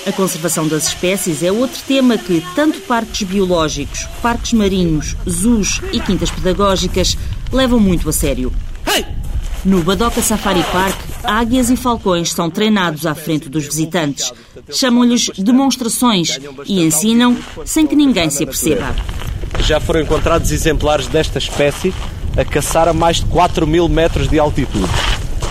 A 0.07 0.13
conservação 0.13 0.67
das 0.67 0.89
espécies 0.89 1.43
é 1.43 1.53
outro 1.53 1.81
tema 1.87 2.17
que 2.17 2.43
tanto 2.55 2.81
parques 2.81 3.23
biológicos, 3.23 4.09
parques 4.23 4.55
marinhos, 4.55 5.15
zoos 5.29 5.81
e 5.93 6.01
quintas 6.01 6.31
pedagógicas 6.31 7.19
levam 7.53 7.79
muito 7.79 8.09
a 8.09 8.13
sério. 8.13 8.51
No 9.63 9.83
Badoca 9.83 10.23
Safari 10.23 10.65
Park, 10.73 10.99
águias 11.25 11.71
e 11.71 11.77
falcões 11.77 12.33
são 12.33 12.51
treinados 12.51 13.07
à 13.07 13.15
frente 13.15 13.49
dos 13.49 13.65
visitantes. 13.65 14.33
Chamam-lhes 14.71 15.31
demonstrações 15.39 16.39
e 16.67 16.83
ensinam 16.83 17.37
sem 17.65 17.87
que 17.87 17.97
ninguém 17.97 18.31
se 18.31 18.43
aperceba. 18.43 18.95
Já 19.61 19.81
foram 19.81 20.01
encontrados 20.01 20.53
exemplares 20.53 21.07
desta 21.07 21.39
espécie 21.39 21.93
a 22.37 22.45
caçar 22.45 22.89
a 22.89 22.93
mais 22.93 23.17
de 23.19 23.27
4 23.27 23.67
mil 23.67 23.89
metros 23.89 24.29
de 24.29 24.39
altitude. 24.39 24.89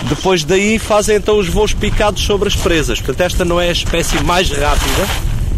Depois 0.07 0.43
daí 0.43 0.79
fazem 0.79 1.17
então 1.17 1.37
os 1.37 1.49
voos 1.49 1.73
picados 1.73 2.23
sobre 2.23 2.47
as 2.47 2.55
presas. 2.55 2.99
Portanto, 2.99 3.21
esta 3.21 3.45
não 3.45 3.59
é 3.59 3.69
a 3.69 3.73
espécie 3.73 4.23
mais 4.23 4.49
rápida, 4.49 5.07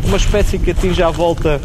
uma 0.06 0.18
espécie 0.18 0.58
que 0.58 0.72
atinge 0.72 1.02
à 1.02 1.10
volta 1.10 1.62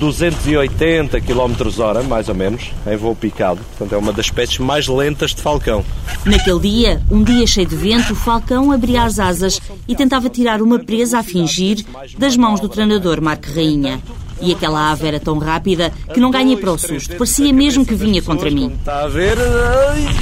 280 0.00 1.20
km 1.20 1.78
hora, 1.78 2.02
mais 2.02 2.28
ou 2.30 2.34
menos, 2.34 2.72
em 2.86 2.96
voo 2.96 3.14
picado. 3.14 3.60
Portanto, 3.76 3.94
é 3.94 3.98
uma 3.98 4.12
das 4.12 4.26
espécies 4.26 4.58
mais 4.58 4.88
lentas 4.88 5.34
de 5.34 5.42
falcão. 5.42 5.84
Naquele 6.24 6.60
dia, 6.60 7.02
um 7.10 7.22
dia 7.22 7.46
cheio 7.46 7.66
de 7.66 7.76
vento, 7.76 8.14
o 8.14 8.16
falcão 8.16 8.72
abria 8.72 9.02
as 9.02 9.18
asas 9.18 9.60
e 9.86 9.94
tentava 9.94 10.30
tirar 10.30 10.62
uma 10.62 10.78
presa 10.78 11.18
a 11.18 11.22
fingir 11.22 11.84
das 12.16 12.34
mãos 12.36 12.60
do 12.60 12.68
treinador 12.68 13.20
Marco 13.20 13.46
Rainha. 13.54 14.00
E 14.40 14.52
aquela 14.52 14.90
ave 14.90 15.06
era 15.06 15.20
tão 15.20 15.36
rápida 15.36 15.92
que 16.14 16.18
não 16.18 16.30
ganhei 16.30 16.56
para 16.56 16.72
o 16.72 16.78
susto. 16.78 17.14
Parecia 17.16 17.52
mesmo 17.52 17.84
que 17.84 17.94
vinha 17.94 18.22
contra 18.22 18.50
mim. 18.50 18.72
Está 18.80 19.04
a 19.04 19.08
ver? 19.08 19.36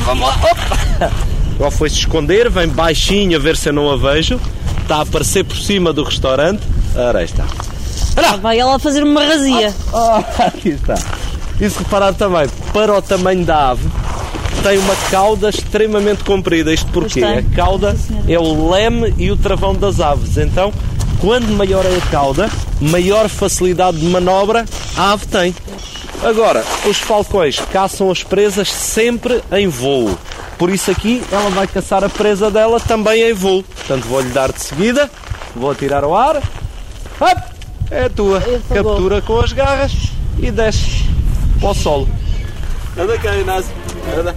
Vamos 0.04 0.26
lá! 0.26 0.34
Opa! 0.34 1.12
Ela 1.60 1.70
foi 1.70 1.88
se 1.88 1.98
esconder, 1.98 2.50
vem 2.50 2.66
baixinho 2.66 3.36
a 3.36 3.40
ver 3.40 3.56
se 3.56 3.68
eu 3.68 3.72
não 3.72 3.88
a 3.90 3.96
vejo. 3.96 4.40
Está 4.82 4.96
a 4.96 5.00
aparecer 5.02 5.44
por 5.44 5.56
cima 5.56 5.92
do 5.92 6.02
restaurante. 6.02 6.62
Ora, 6.96 7.20
aí 7.20 7.24
está. 7.24 7.46
Ora. 8.18 8.36
Vai 8.38 8.58
ela 8.58 8.78
fazer 8.78 9.04
uma 9.04 9.22
razia. 9.22 9.72
Oh, 9.92 9.96
oh, 9.96 10.42
aqui 10.42 10.70
está. 10.70 10.94
E 11.60 11.70
se 11.70 11.78
reparar 11.78 12.14
também, 12.14 12.46
para 12.72 12.96
o 12.96 13.02
tamanho 13.02 13.44
da 13.44 13.70
ave, 13.70 13.88
tem 14.62 14.78
uma 14.78 14.94
cauda 15.10 15.50
extremamente 15.50 16.24
comprida. 16.24 16.72
Isto 16.72 16.90
porque 16.90 17.22
a 17.22 17.42
cauda 17.54 17.96
é 18.26 18.38
o 18.38 18.70
leme 18.70 19.14
e 19.16 19.30
o 19.30 19.36
travão 19.36 19.74
das 19.74 20.00
aves. 20.00 20.36
Então, 20.36 20.72
quando 21.20 21.48
maior 21.48 21.84
é 21.84 21.96
a 21.96 22.10
cauda, 22.10 22.50
maior 22.80 23.28
facilidade 23.28 23.98
de 23.98 24.06
manobra 24.06 24.64
a 24.96 25.12
ave 25.12 25.26
tem. 25.26 25.54
Agora, 26.22 26.64
os 26.84 26.98
falcões 26.98 27.60
caçam 27.72 28.10
as 28.10 28.24
presas 28.24 28.72
sempre 28.72 29.42
em 29.52 29.68
voo. 29.68 30.18
Por 30.58 30.70
isso 30.70 30.90
aqui 30.90 31.22
ela 31.30 31.50
vai 31.50 31.68
caçar 31.68 32.02
a 32.02 32.08
presa 32.08 32.50
dela 32.50 32.80
também 32.80 33.22
em 33.22 33.32
voo. 33.32 33.62
Portanto, 33.62 34.04
vou-lhe 34.08 34.30
dar 34.30 34.52
de 34.52 34.60
seguida, 34.60 35.08
vou 35.54 35.70
atirar 35.70 36.02
ao 36.02 36.16
ar. 36.16 36.42
Hop! 37.20 37.57
É 37.90 38.04
a 38.04 38.10
tua. 38.10 38.40
Captura 38.72 39.22
com 39.22 39.40
as 39.40 39.52
garras 39.52 39.92
e 40.38 40.50
desce 40.50 41.04
para 41.60 41.70
o 41.70 41.74
solo. 41.74 42.08
Anda 42.96 43.18
cá, 43.18 43.36
Inácio. 43.36 43.72
Anda. 44.18 44.36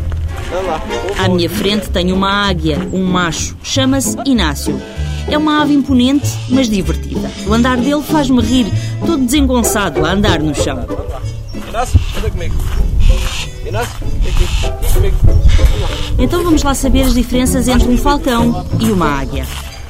Anda 0.51 0.61
lá. 0.67 0.81
À 1.17 1.29
minha 1.29 1.49
frente 1.49 1.89
tenho 1.89 2.15
uma 2.15 2.47
águia, 2.47 2.79
um 2.93 3.03
macho. 3.03 3.55
Chama-se 3.63 4.17
Inácio. 4.25 4.79
É 5.27 5.37
uma 5.37 5.61
ave 5.61 5.73
imponente, 5.73 6.29
mas 6.49 6.69
divertida. 6.69 7.31
O 7.47 7.53
andar 7.53 7.77
dele 7.77 8.01
faz-me 8.01 8.41
rir, 8.41 8.67
todo 9.05 9.23
desengonçado 9.23 10.05
a 10.05 10.11
andar 10.11 10.39
no 10.39 10.53
chão. 10.55 10.85
Inácio, 11.69 11.99
anda 12.17 12.29
comigo. 12.29 12.55
Inácio, 13.65 13.95
aqui. 14.27 14.67
Aqui 14.67 14.93
comigo. 14.93 15.17
Então 16.17 16.43
vamos 16.43 16.63
lá 16.63 16.73
saber 16.73 17.03
as 17.03 17.13
diferenças 17.13 17.67
entre 17.67 17.87
um 17.87 17.97
falcão 17.97 18.65
e 18.79 18.91
uma 18.91 19.07
águia. 19.07 19.45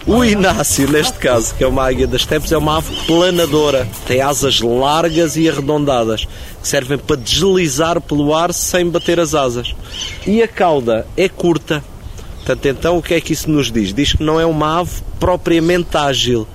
O 0.08 0.26
Inácio, 0.26 0.90
neste 0.90 1.20
caso, 1.20 1.54
que 1.54 1.64
é 1.64 1.68
uma 1.68 1.86
águia 1.86 2.08
das 2.08 2.24
steppes, 2.24 2.52
é 2.52 2.58
uma 2.58 2.78
ave 2.78 2.94
planadora. 3.06 3.88
Tem 4.08 4.20
asas 4.20 4.60
largas 4.60 5.38
e 5.38 5.48
arredondadas, 5.48 6.26
que 6.60 6.68
servem 6.68 6.98
para 6.98 7.16
deslizar 7.16 8.02
pelo 8.02 8.34
ar 8.34 8.52
sem 8.52 8.90
bater 8.90 9.20
as 9.20 9.36
asas. 9.36 9.76
E 10.26 10.42
a 10.42 10.48
cauda 10.48 11.06
é 11.16 11.30
curta. 11.30 11.84
Portanto, 12.38 12.66
então, 12.66 12.98
o 12.98 13.04
que 13.04 13.14
é 13.14 13.22
que 13.22 13.34
isso 13.34 13.50
nos 13.50 13.72
diz? 13.72 13.94
Diz 13.94 14.14
que 14.14 14.24
não 14.24 14.40
é 14.40 14.46
uma 14.46 14.80
ave 14.80 14.92
propriamente 15.20 15.96
ágil. 15.96 16.48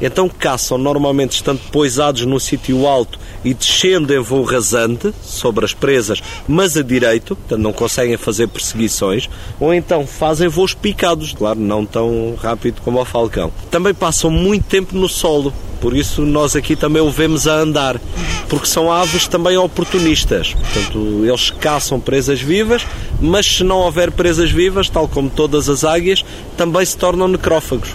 Então 0.00 0.28
caçam 0.28 0.78
normalmente 0.78 1.32
estando 1.32 1.60
poisados 1.70 2.24
num 2.24 2.38
sítio 2.38 2.86
alto 2.86 3.18
e 3.44 3.52
descendo 3.52 4.14
em 4.14 4.18
voo 4.18 4.42
rasante 4.42 5.12
sobre 5.22 5.64
as 5.64 5.74
presas, 5.74 6.22
mas 6.48 6.76
a 6.76 6.82
direito, 6.82 7.36
portanto 7.36 7.60
não 7.60 7.72
conseguem 7.72 8.16
fazer 8.16 8.48
perseguições, 8.48 9.28
ou 9.58 9.72
então 9.74 10.06
fazem 10.06 10.48
voos 10.48 10.74
picados, 10.74 11.32
claro, 11.32 11.60
não 11.60 11.84
tão 11.84 12.36
rápido 12.40 12.80
como 12.82 13.00
o 13.00 13.04
falcão. 13.04 13.52
Também 13.70 13.94
passam 13.94 14.30
muito 14.30 14.64
tempo 14.64 14.96
no 14.96 15.08
solo, 15.08 15.52
por 15.80 15.96
isso 15.96 16.22
nós 16.22 16.54
aqui 16.54 16.76
também 16.76 17.00
o 17.00 17.10
vemos 17.10 17.46
a 17.46 17.54
andar, 17.54 18.00
porque 18.48 18.66
são 18.66 18.92
aves 18.92 19.26
também 19.26 19.56
oportunistas. 19.56 20.54
Portanto, 20.54 21.24
eles 21.24 21.50
caçam 21.50 21.98
presas 21.98 22.40
vivas, 22.40 22.86
mas 23.20 23.46
se 23.46 23.64
não 23.64 23.78
houver 23.78 24.10
presas 24.10 24.50
vivas, 24.50 24.88
tal 24.88 25.08
como 25.08 25.30
todas 25.30 25.68
as 25.68 25.84
águias, 25.84 26.24
também 26.56 26.84
se 26.84 26.96
tornam 26.96 27.28
necrófagos. 27.28 27.90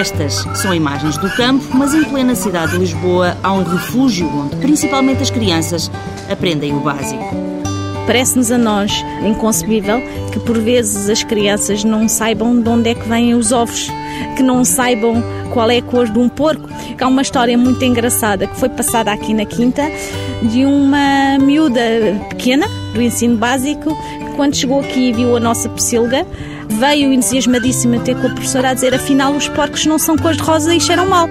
Estas 0.00 0.48
são 0.54 0.74
imagens 0.74 1.18
do 1.18 1.28
campo, 1.36 1.76
mas 1.76 1.92
em 1.92 2.02
plena 2.04 2.34
cidade 2.34 2.72
de 2.72 2.78
Lisboa 2.78 3.36
há 3.42 3.52
um 3.52 3.62
refúgio 3.62 4.26
onde 4.34 4.56
principalmente 4.56 5.20
as 5.20 5.28
crianças 5.28 5.90
aprendem 6.26 6.74
o 6.74 6.80
básico. 6.80 7.22
Parece-nos 8.06 8.50
a 8.50 8.56
nós 8.56 9.04
inconcebível 9.22 10.00
que 10.32 10.40
por 10.40 10.58
vezes 10.58 11.10
as 11.10 11.22
crianças 11.22 11.84
não 11.84 12.08
saibam 12.08 12.62
de 12.62 12.66
onde 12.66 12.88
é 12.88 12.94
que 12.94 13.06
vêm 13.06 13.34
os 13.34 13.52
ovos, 13.52 13.90
que 14.38 14.42
não 14.42 14.64
saibam 14.64 15.22
qual 15.52 15.70
é 15.70 15.76
a 15.76 15.82
cor 15.82 16.08
de 16.08 16.18
um 16.18 16.30
porco. 16.30 16.66
Há 16.98 17.06
uma 17.06 17.20
história 17.20 17.58
muito 17.58 17.84
engraçada 17.84 18.46
que 18.46 18.58
foi 18.58 18.70
passada 18.70 19.12
aqui 19.12 19.34
na 19.34 19.44
Quinta 19.44 19.82
de 20.42 20.64
uma 20.64 21.38
miúda 21.38 21.82
pequena 22.30 22.66
do 22.94 23.02
ensino 23.02 23.36
básico 23.36 23.94
que 24.18 24.32
quando 24.34 24.56
chegou 24.56 24.80
aqui 24.80 25.10
e 25.10 25.12
viu 25.12 25.36
a 25.36 25.40
nossa 25.40 25.68
pocilga 25.68 26.26
veio 26.70 27.12
entusiasmadíssima 27.12 27.98
ter 28.00 28.14
com 28.20 28.26
a 28.26 28.30
professora 28.30 28.70
a 28.70 28.74
dizer 28.74 28.94
afinal 28.94 29.32
os 29.34 29.48
porcos 29.48 29.86
não 29.86 29.98
são 29.98 30.16
cor 30.16 30.34
de 30.34 30.42
rosa 30.42 30.74
e 30.74 30.80
cheiram 30.80 31.08
mal. 31.08 31.28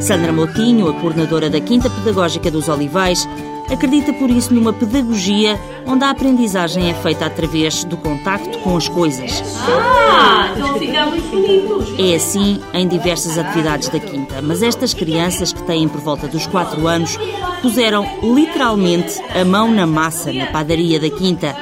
Sandra 0.00 0.32
Moutinho, 0.32 0.88
a 0.88 0.94
coordenadora 0.94 1.50
da 1.50 1.60
Quinta 1.60 1.90
Pedagógica 1.90 2.48
dos 2.48 2.68
Olivais, 2.68 3.28
acredita 3.70 4.12
por 4.12 4.30
isso 4.30 4.52
numa 4.54 4.72
pedagogia 4.72 5.58
onde 5.86 6.04
a 6.04 6.10
aprendizagem 6.10 6.90
é 6.90 6.94
feita 6.94 7.26
através 7.26 7.84
do 7.84 7.96
contacto 7.96 8.58
com 8.58 8.76
as 8.76 8.88
coisas. 8.88 9.42
Ah, 9.68 10.52
então. 10.56 10.76
É 11.98 12.14
assim 12.14 12.60
em 12.72 12.86
diversas 12.86 13.38
atividades 13.38 13.88
da 13.88 13.98
Quinta, 13.98 14.42
mas 14.42 14.62
estas 14.62 14.92
crianças 14.92 15.52
que 15.52 15.62
têm 15.62 15.88
por 15.88 16.00
volta 16.00 16.26
dos 16.28 16.46
4 16.46 16.86
anos 16.86 17.18
puseram 17.62 18.06
literalmente 18.22 19.20
a 19.34 19.44
mão 19.44 19.70
na 19.70 19.86
massa 19.86 20.32
na 20.32 20.46
padaria 20.46 21.00
da 21.00 21.10
Quinta. 21.10 21.56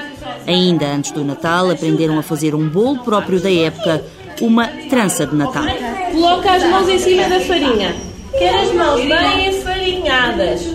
Ainda 0.46 0.86
antes 0.86 1.10
do 1.10 1.24
Natal, 1.24 1.70
aprenderam 1.70 2.18
a 2.18 2.22
fazer 2.22 2.54
um 2.54 2.68
bolo 2.68 2.98
próprio 2.98 3.40
da 3.40 3.50
época, 3.52 4.04
uma 4.40 4.66
trança 4.90 5.26
de 5.26 5.34
Natal. 5.34 5.64
Coloca 6.12 6.52
as 6.52 6.62
mãos 6.64 6.88
em 6.88 6.98
cima 6.98 7.28
da 7.28 7.40
farinha. 7.40 7.94
Quer 8.38 8.54
as 8.62 8.74
mãos 8.74 9.00
bem 9.00 9.48
enfarinhadas. 9.48 10.73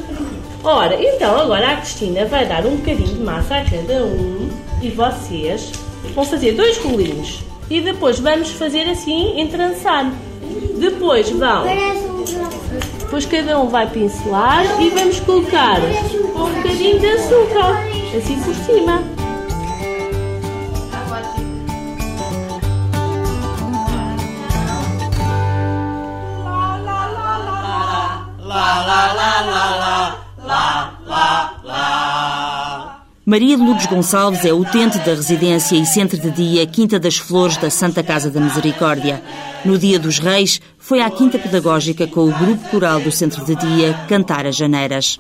Ora, 0.64 1.02
então 1.02 1.40
agora 1.40 1.72
a 1.72 1.78
Cristina 1.78 2.26
vai 2.26 2.46
dar 2.46 2.66
um 2.66 2.76
bocadinho 2.76 3.08
de 3.08 3.20
massa 3.22 3.56
a 3.56 3.64
cada 3.64 4.04
um 4.04 4.50
e 4.82 4.90
vocês 4.90 5.72
vão 6.14 6.26
fazer 6.26 6.52
dois 6.54 6.78
rolinhos. 6.78 7.42
E 7.70 7.80
depois 7.82 8.20
vamos 8.20 8.50
fazer 8.52 8.90
assim, 8.90 9.40
entrançar. 9.40 10.12
Depois 10.80 11.30
vão. 11.30 11.66
Depois 13.00 13.26
cada 13.26 13.60
um 13.60 13.68
vai 13.68 13.90
pincelar 13.90 14.82
e 14.82 14.90
vamos 14.90 15.20
colocar 15.22 15.80
um 15.80 16.56
bocadinho 16.56 17.00
de 17.00 17.08
açúcar, 17.08 17.84
assim 18.16 18.40
por 18.42 18.56
cima. 18.56 19.20
Maria 33.30 33.56
de 33.56 33.62
Lourdes 33.62 33.86
Gonçalves 33.86 34.44
é 34.44 34.52
utente 34.52 34.98
da 34.98 35.14
residência 35.14 35.76
e 35.76 35.86
centro 35.86 36.18
de 36.18 36.32
dia 36.32 36.66
Quinta 36.66 37.00
das 37.00 37.18
Flores 37.18 37.58
da 37.58 37.70
Santa 37.70 38.02
Casa 38.02 38.32
da 38.32 38.40
Misericórdia. 38.40 39.22
No 39.64 39.78
Dia 39.78 40.00
dos 40.00 40.18
Reis, 40.18 40.60
foi 40.80 41.00
à 41.00 41.12
Quinta 41.12 41.38
Pedagógica 41.38 42.08
com 42.08 42.22
o 42.22 42.32
grupo 42.32 42.68
coral 42.70 43.00
do 43.00 43.12
centro 43.12 43.46
de 43.46 43.56
dia 43.56 43.94
cantar 44.08 44.48
as 44.48 44.56
janeiras. 44.56 45.20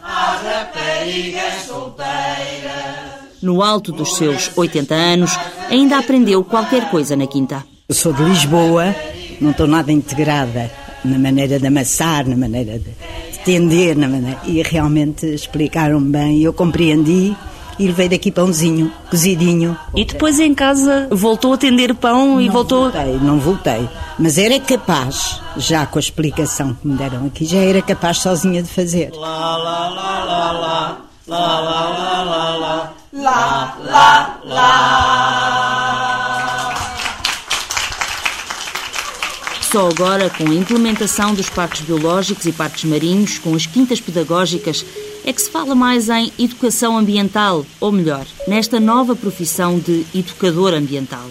No 3.43 3.62
alto 3.62 3.91
dos 3.91 4.15
seus 4.15 4.50
80 4.57 4.95
anos, 4.95 5.38
ainda 5.69 6.00
aprendeu 6.00 6.43
qualquer 6.43 6.89
coisa 6.89 7.15
na 7.15 7.27
Quinta. 7.27 7.63
Eu 7.88 7.93
sou 7.93 8.12
de 8.12 8.24
Lisboa, 8.24 8.95
não 9.39 9.51
estou 9.51 9.67
nada 9.67 9.91
integrada 9.91 10.71
na 11.03 11.18
maneira 11.18 11.60
de 11.60 11.68
amassar, 11.68 12.27
na 12.27 12.36
maneira 12.36 12.79
de 12.79 12.91
tender, 13.46 13.98
na 13.98 14.08
maneira... 14.08 14.39
e 14.46 14.62
realmente 14.62 15.25
explicaram-me 15.25 16.10
bem, 16.12 16.41
eu 16.41 16.53
compreendi 16.53 17.36
e 17.79 17.88
levei 17.88 18.10
daqui 18.10 18.29
pãozinho, 18.29 18.91
cozidinho. 19.10 19.77
E 19.96 20.03
depois 20.03 20.39
em 20.39 20.53
casa 20.53 21.08
voltou 21.10 21.53
a 21.53 21.58
tender 21.58 21.96
pão 21.96 22.34
não 22.34 22.41
e 22.41 22.50
voltou. 22.50 22.91
Voltei, 22.91 23.18
não 23.20 23.39
voltei, 23.39 23.89
mas 24.20 24.38
era 24.38 24.60
capaz, 24.60 25.39
já 25.56 25.86
com 25.86 25.98
a 25.98 26.01
explicação 26.01 26.74
que 26.74 26.88
me 26.88 26.98
deram 26.98 27.25
aqui, 27.27 27.46
já 27.46 27.60
era 27.60 27.82
capaz 27.82 28.18
sozinha 28.18 28.62
de 28.62 28.70
fazer. 28.70 29.12
Lá, 29.13 29.58
lá, 29.58 29.89
lá, 29.89 30.24
lá, 30.25 30.51
lá, 30.51 30.98
lá, 31.27 31.60
lá, 31.60 31.89
lá, 31.89 32.24
lá, 32.24 32.56
lá, 32.56 32.94
lá, 33.13 33.77
lá, 33.86 34.39
lá. 34.44 35.59
Só 39.71 39.88
agora, 39.88 40.31
com 40.31 40.49
a 40.49 40.55
implementação 40.55 41.35
dos 41.35 41.47
parques 41.47 41.81
biológicos 41.81 42.43
e 42.47 42.51
parques 42.51 42.85
marinhos, 42.85 43.38
com 43.38 43.53
as 43.53 43.67
quintas 43.67 44.01
pedagógicas, 44.01 44.83
é 45.23 45.31
que 45.31 45.39
se 45.39 45.51
fala 45.51 45.75
mais 45.75 46.09
em 46.09 46.33
educação 46.39 46.97
ambiental, 46.97 47.63
ou 47.79 47.91
melhor, 47.91 48.25
nesta 48.47 48.79
nova 48.79 49.15
profissão 49.15 49.77
de 49.77 50.07
educador 50.15 50.73
ambiental. 50.73 51.27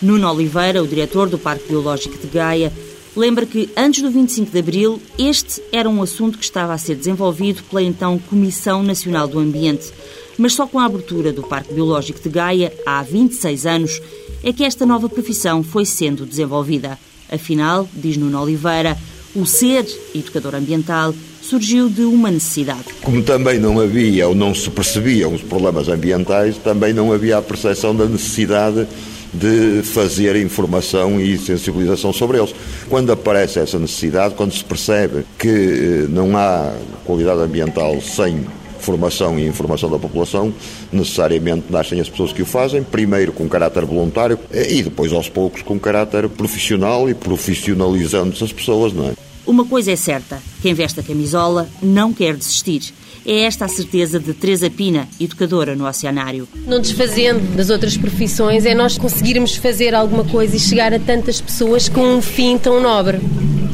Nuno 0.00 0.32
Oliveira, 0.32 0.82
o 0.82 0.88
diretor 0.88 1.28
do 1.28 1.38
Parque 1.38 1.68
Biológico 1.68 2.16
de 2.16 2.26
Gaia, 2.26 2.72
lembra 3.14 3.44
que 3.44 3.68
antes 3.76 4.00
do 4.00 4.10
25 4.10 4.50
de 4.50 4.58
abril 4.58 5.02
este 5.18 5.62
era 5.70 5.86
um 5.86 6.02
assunto 6.02 6.38
que 6.38 6.44
estava 6.44 6.72
a 6.72 6.78
ser 6.78 6.94
desenvolvido 6.94 7.62
pela 7.64 7.82
então 7.82 8.18
Comissão 8.18 8.82
Nacional 8.82 9.28
do 9.28 9.38
Ambiente. 9.38 9.92
Mas 10.38 10.54
só 10.54 10.66
com 10.66 10.78
a 10.78 10.86
abertura 10.86 11.34
do 11.34 11.42
Parque 11.42 11.74
Biológico 11.74 12.18
de 12.18 12.30
Gaia, 12.30 12.72
há 12.86 13.02
26 13.02 13.66
anos, 13.66 14.00
é 14.42 14.54
que 14.54 14.64
esta 14.64 14.86
nova 14.86 15.06
profissão 15.06 15.62
foi 15.62 15.84
sendo 15.84 16.24
desenvolvida. 16.24 16.98
Afinal, 17.30 17.88
diz 17.94 18.16
Nuno 18.16 18.40
Oliveira, 18.40 18.96
o 19.34 19.44
ser 19.44 19.84
educador 20.14 20.54
ambiental 20.54 21.14
surgiu 21.42 21.88
de 21.88 22.02
uma 22.02 22.30
necessidade. 22.30 22.84
Como 23.02 23.22
também 23.22 23.58
não 23.58 23.80
havia 23.80 24.28
ou 24.28 24.34
não 24.34 24.54
se 24.54 24.70
percebiam 24.70 25.34
os 25.34 25.42
problemas 25.42 25.88
ambientais, 25.88 26.56
também 26.56 26.92
não 26.92 27.12
havia 27.12 27.38
a 27.38 27.42
percepção 27.42 27.94
da 27.94 28.06
necessidade 28.06 28.86
de 29.32 29.82
fazer 29.82 30.36
informação 30.36 31.20
e 31.20 31.36
sensibilização 31.36 32.12
sobre 32.12 32.38
eles. 32.38 32.54
Quando 32.88 33.10
aparece 33.10 33.58
essa 33.58 33.78
necessidade, 33.78 34.34
quando 34.34 34.54
se 34.54 34.64
percebe 34.64 35.24
que 35.38 36.06
não 36.08 36.36
há 36.36 36.72
qualidade 37.04 37.40
ambiental 37.40 38.00
sem 38.00 38.46
formação 38.84 39.38
e 39.38 39.46
informação 39.46 39.90
da 39.90 39.98
população, 39.98 40.52
necessariamente 40.92 41.66
nascem 41.70 42.00
as 42.00 42.08
pessoas 42.08 42.32
que 42.32 42.42
o 42.42 42.46
fazem, 42.46 42.82
primeiro 42.82 43.32
com 43.32 43.48
caráter 43.48 43.84
voluntário 43.84 44.38
e 44.52 44.82
depois 44.82 45.12
aos 45.12 45.28
poucos 45.28 45.62
com 45.62 45.78
caráter 45.78 46.28
profissional 46.28 47.08
e 47.08 47.14
profissionalizando-se 47.14 48.44
as 48.44 48.52
pessoas, 48.52 48.92
não 48.92 49.08
é? 49.08 49.12
Uma 49.46 49.64
coisa 49.64 49.92
é 49.92 49.96
certa: 49.96 50.40
quem 50.62 50.72
veste 50.72 51.00
a 51.00 51.02
camisola 51.02 51.68
não 51.82 52.12
quer 52.12 52.36
desistir. 52.36 52.92
É 53.26 53.44
esta 53.44 53.64
a 53.64 53.68
certeza 53.68 54.20
de 54.20 54.34
Teresa 54.34 54.68
Pina, 54.68 55.08
educadora 55.18 55.74
no 55.74 55.86
Oceanário. 55.86 56.46
Não 56.66 56.78
desfazendo 56.78 57.56
das 57.56 57.70
outras 57.70 57.96
profissões, 57.96 58.66
é 58.66 58.74
nós 58.74 58.98
conseguirmos 58.98 59.56
fazer 59.56 59.94
alguma 59.94 60.24
coisa 60.24 60.54
e 60.56 60.60
chegar 60.60 60.92
a 60.92 60.98
tantas 60.98 61.40
pessoas 61.40 61.88
com 61.88 62.02
um 62.02 62.20
fim 62.20 62.58
tão 62.58 62.82
nobre, 62.82 63.18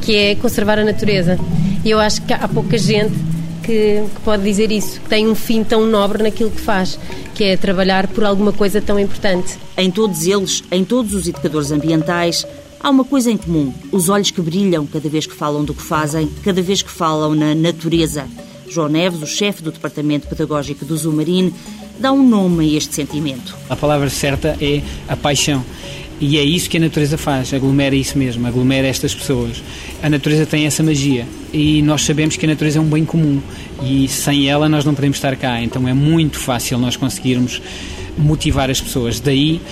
que 0.03 0.15
é 0.15 0.35
conservar 0.37 0.79
a 0.79 0.85
natureza. 0.85 1.37
E 1.85 1.91
eu 1.91 1.99
acho 1.99 2.23
que 2.23 2.33
há 2.33 2.47
pouca 2.47 2.79
gente 2.79 3.15
que, 3.71 4.05
que, 4.13 4.21
pode 4.25 4.43
dizer 4.43 4.73
isso, 4.73 5.01
que 5.01 5.09
tem 5.09 5.29
um 5.29 5.35
fim 5.35 5.63
tão 5.63 5.87
nobre 5.87 6.25
naquilo 6.25 6.51
que 6.51 6.61
faz, 6.61 6.99
que 7.35 7.45
é 7.45 7.57
trabalhar 7.57 8.09
por 8.09 8.25
alguma 8.25 8.53
coisa 8.53 8.81
tão 8.81 8.99
importante. 8.99 9.57
Em 9.77 9.91
todos 9.91 10.27
eles, 10.27 10.65
em 10.73 10.85
todos 10.85 11.15
os 11.15 11.29
educadores 11.29 11.71
ambientais, 11.71 12.45
há 12.81 12.91
uma 12.91 13.05
coisa 13.05 13.31
em 13.31 13.37
comum: 13.37 13.73
os 13.93 14.09
olhos 14.09 14.33
que 14.33 14.41
brilham 14.41 14.85
cada 14.87 15.09
vez 15.09 15.25
que 15.25 15.35
falam 15.35 15.65
do 15.65 15.73
que 15.73 15.83
fazem, 15.83 16.29
cada 16.43 16.61
vez 16.61 16.83
que 16.83 16.91
falam 16.91 17.35
na 17.35 17.55
natureza. 17.55 18.27
João 18.69 18.89
Neves, 18.89 19.23
o 19.23 19.27
chefe 19.27 19.63
do 19.63 19.71
Departamento 19.71 20.29
Pedagógico 20.29 20.85
do 20.85 20.97
Zumarine, 20.97 21.53
dá 21.99 22.13
um 22.13 22.27
nome 22.27 22.75
a 22.75 22.77
este 22.77 22.95
sentimento. 22.95 23.57
A 23.69 23.77
palavra 23.77 24.11
certa 24.11 24.57
é 24.61 24.83
a 25.09 25.17
paixão. 25.17 25.65
E 26.21 26.37
é 26.37 26.43
isso 26.43 26.69
que 26.69 26.77
a 26.77 26.81
natureza 26.81 27.17
faz, 27.17 27.55
aglomera 27.55 27.97
isso 27.97 28.19
mesmo, 28.19 28.47
aglomera 28.47 28.87
estas 28.87 29.15
pessoas. 29.15 29.63
A 30.03 30.11
natureza 30.11 30.45
tem 30.45 30.67
essa 30.67 30.83
magia 30.83 31.27
e 31.53 31.81
nós 31.81 32.03
sabemos 32.03 32.37
que 32.37 32.45
a 32.45 32.49
natureza 32.49 32.79
é 32.79 32.83
um 32.83 32.89
bem 32.89 33.07
comum 33.07 33.41
e 33.83 34.07
sem 34.07 34.47
ela 34.47 34.69
nós 34.69 34.85
não 34.85 34.95
podemos 34.95 35.17
estar 35.17 35.35
cá, 35.37 35.63
então 35.63 35.89
é 35.89 35.95
muito 35.95 36.39
fácil 36.39 36.79
nós 36.79 36.95
conseguirmos 36.95 37.63
motivar 38.19 38.71
as 38.71 38.81
pessoas. 38.81 39.19
Daí 39.19 39.63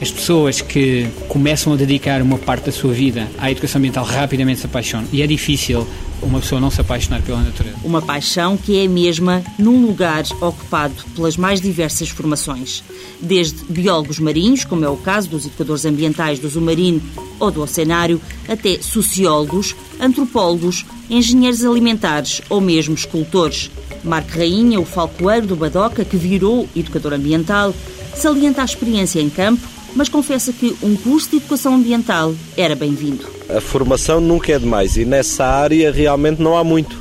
as 0.00 0.10
pessoas 0.10 0.62
que 0.62 1.06
começam 1.28 1.74
a 1.74 1.76
dedicar 1.76 2.22
uma 2.22 2.38
parte 2.38 2.66
da 2.66 2.72
sua 2.72 2.92
vida 2.92 3.28
à 3.38 3.50
educação 3.50 3.78
ambiental 3.78 4.04
rapidamente 4.04 4.60
se 4.60 4.66
apaixonam. 4.66 5.06
E 5.12 5.20
é 5.20 5.26
difícil 5.26 5.86
uma 6.22 6.40
pessoa 6.40 6.60
não 6.60 6.70
se 6.70 6.80
apaixonar 6.80 7.20
pela 7.22 7.40
natureza. 7.42 7.76
Uma 7.84 8.00
paixão 8.00 8.56
que 8.56 8.78
é 8.78 8.86
a 8.86 8.88
mesma 8.88 9.42
num 9.58 9.84
lugar 9.84 10.24
ocupado 10.40 10.94
pelas 11.14 11.36
mais 11.36 11.60
diversas 11.60 12.08
formações. 12.08 12.82
Desde 13.20 13.62
biólogos 13.64 14.18
marinhos, 14.18 14.64
como 14.64 14.84
é 14.84 14.88
o 14.88 14.96
caso 14.96 15.28
dos 15.28 15.44
educadores 15.44 15.84
ambientais 15.84 16.38
do 16.38 16.48
Zumarino 16.48 17.02
ou 17.38 17.50
do 17.50 17.62
Oceanário, 17.62 18.20
até 18.48 18.80
sociólogos, 18.80 19.76
antropólogos, 20.00 20.86
engenheiros 21.10 21.64
alimentares 21.64 22.40
ou 22.48 22.60
mesmo 22.60 22.94
escultores. 22.94 23.70
Marco 24.02 24.38
Rainha, 24.38 24.80
o 24.80 24.84
falcoeiro 24.84 25.46
do 25.46 25.56
Badoca, 25.56 26.06
que 26.06 26.16
virou 26.16 26.66
educador 26.74 27.12
ambiental, 27.12 27.74
salienta 28.14 28.62
a 28.62 28.64
experiência 28.64 29.20
em 29.20 29.28
campo 29.28 29.79
mas 29.94 30.08
confessa 30.08 30.52
que 30.52 30.76
um 30.82 30.96
curso 30.96 31.30
de 31.30 31.36
educação 31.36 31.74
ambiental 31.74 32.34
era 32.56 32.74
bem-vindo. 32.74 33.26
A 33.48 33.60
formação 33.60 34.20
nunca 34.20 34.52
é 34.52 34.58
demais 34.58 34.96
e 34.96 35.04
nessa 35.04 35.44
área 35.44 35.90
realmente 35.90 36.40
não 36.40 36.56
há 36.56 36.64
muito. 36.64 37.00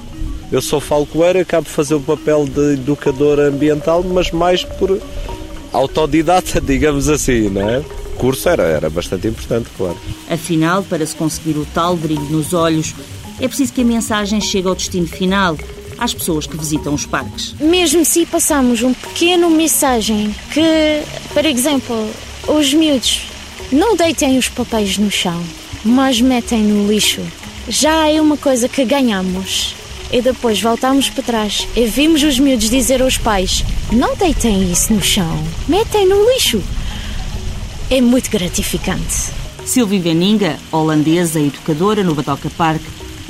Eu 0.51 0.62
sou 0.62 0.79
falcoeiro, 0.79 1.39
acabo 1.39 1.65
de 1.65 1.72
fazer 1.72 1.93
o 1.93 2.00
papel 2.00 2.46
de 2.46 2.74
educador 2.74 3.39
ambiental, 3.39 4.03
mas 4.03 4.31
mais 4.31 4.63
por 4.63 5.00
autodidata, 5.72 6.60
digamos 6.62 7.08
assim, 7.08 7.50
não 7.50 7.69
é? 7.69 7.79
O 7.79 8.17
curso 8.17 8.50
era, 8.50 8.63
era 8.63 8.89
bastante 8.89 9.27
importante, 9.27 9.69
claro. 9.77 9.98
Afinal, 10.29 10.84
para 10.84 11.05
se 11.05 11.15
conseguir 11.15 11.58
o 11.58 11.65
tal 11.74 11.96
brilho 11.96 12.24
nos 12.29 12.53
olhos, 12.53 12.96
é 13.39 13.48
preciso 13.48 13.72
que 13.72 13.81
a 13.81 13.86
mensagem 13.86 14.41
chegue 14.41 14.67
ao 14.67 14.75
destino 14.75 15.08
final, 15.08 15.55
às 15.98 16.13
pessoas 16.13 16.48
que 16.48 16.58
visitam 16.58 16.93
os 16.93 17.05
parques. 17.05 17.53
Mesmo 17.60 18.03
se 18.03 18.25
passamos 18.25 18.81
um 18.81 18.93
pequeno 18.93 19.50
mensagem 19.50 20.34
que, 20.51 21.03
por 21.34 21.46
exemplo, 21.46 22.10
os 22.50 22.74
miúdos 22.74 23.27
não 23.72 23.96
deitem 23.96 24.38
os 24.38 24.50
papéis 24.50 24.98
no 24.98 25.12
chão, 25.12 25.39
mas 25.86 26.20
metem 26.20 26.63
no 26.63 26.91
lixo. 26.91 27.22
Já 27.68 28.10
é 28.10 28.20
uma 28.20 28.38
coisa 28.38 28.68
que 28.68 28.84
ganhamos. 28.84 29.75
E 30.12 30.20
depois 30.22 30.60
voltamos 30.60 31.08
para 31.08 31.24
trás 31.24 31.68
e 31.75 31.86
vimos 31.86 32.24
os 32.24 32.39
miúdos 32.39 32.68
dizer 32.68 33.03
aos 33.03 33.18
pais: 33.20 33.63
não 33.91 34.15
deitem 34.15 34.72
isso 34.72 34.91
no 34.91 35.01
chão, 35.01 35.44
metem 35.68 36.08
no 36.08 36.27
lixo. 36.32 36.63
É 37.91 38.01
muito 38.01 38.32
gratificante. 38.32 39.32
Silvia 39.63 40.00
Veninga, 40.00 40.58
holandesa 40.72 41.39
e 41.39 41.48
educadora 41.48 42.03
no 42.03 42.15
Badoca 42.15 42.50
Park, 42.58 42.82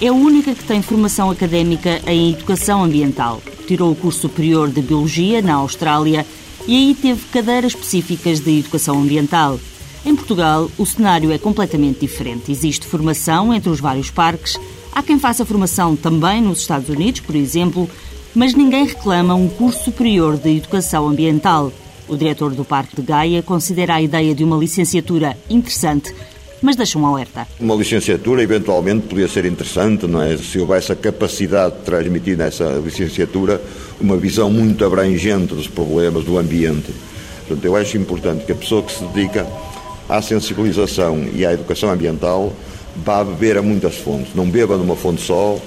é 0.02 0.08
a 0.08 0.14
única 0.14 0.56
que 0.56 0.64
tem 0.64 0.82
formação 0.82 1.30
académica 1.30 2.02
em 2.08 2.32
educação 2.32 2.82
ambiental. 2.86 3.42
Tirou 3.68 3.92
o 3.92 3.96
curso 3.96 4.22
superior 4.22 4.70
de 4.70 4.82
Biologia 4.82 5.42
na 5.42 5.56
Austrália 5.56 6.26
e 6.68 6.76
aí 6.76 6.96
teve 6.96 7.26
cadeiras 7.32 7.74
específicas 7.74 8.40
de 8.40 8.60
educação 8.60 9.00
ambiental. 9.00 9.60
Em 10.06 10.16
Portugal, 10.16 10.70
o 10.78 10.86
cenário 10.86 11.32
é 11.32 11.38
completamente 11.38 12.00
diferente. 12.00 12.52
Existe 12.52 12.86
formação 12.86 13.54
entre 13.54 13.70
os 13.70 13.80
vários 13.80 14.10
parques, 14.10 14.60
há 14.92 15.04
quem 15.04 15.20
faça 15.20 15.46
formação 15.46 15.96
também 15.96 16.42
nos 16.42 16.60
Estados 16.60 16.90
Unidos, 16.90 17.22
por 17.22 17.36
exemplo, 17.36 17.90
mas 18.34 18.54
ninguém 18.54 18.86
reclama 18.86 19.36
um 19.36 19.50
curso 19.50 19.86
superior 19.86 20.38
de 20.38 20.58
educação 20.58 21.08
ambiental. 21.08 21.72
O 22.08 22.16
diretor 22.16 22.52
do 22.56 22.66
Parque 22.66 22.96
de 22.96 23.02
Gaia 23.02 23.44
considera 23.44 23.96
a 23.96 24.02
ideia 24.02 24.34
de 24.34 24.44
uma 24.44 24.58
licenciatura 24.58 25.38
interessante, 25.50 26.14
mas 26.62 26.76
deixa 26.76 26.98
um 26.98 27.06
alerta. 27.06 27.48
Uma 27.60 27.76
licenciatura 27.76 28.44
eventualmente 28.44 29.08
podia 29.08 29.28
ser 29.28 29.46
interessante, 29.46 30.08
não 30.08 30.22
é? 30.22 30.38
Se 30.38 30.60
houvesse 30.60 30.92
a 30.92 30.96
capacidade 30.96 31.76
de 31.76 31.82
transmitir 31.82 32.38
nessa 32.38 32.66
licenciatura 32.84 33.62
uma 34.00 34.18
visão 34.18 34.50
muito 34.52 34.84
abrangente 34.86 35.54
dos 35.54 35.68
problemas 35.68 36.24
do 36.24 36.38
ambiente. 36.38 36.94
Portanto, 37.48 37.66
eu 37.66 37.76
acho 37.76 37.98
importante 37.98 38.46
que 38.46 38.52
a 38.52 38.56
pessoa 38.56 38.84
que 38.84 38.92
se 38.92 39.04
dedica 39.06 39.48
à 40.08 40.22
sensibilização 40.22 41.28
e 41.34 41.46
à 41.46 41.54
educação 41.54 41.90
ambiental 41.90 42.54
vá 42.96 43.24
beber 43.24 43.58
a 43.58 43.62
muitas 43.62 43.96
fontes. 43.96 44.34
Não 44.36 44.50
beba 44.50 44.78
numa 44.78 44.96
fonte 44.96 45.22
só, 45.22 45.60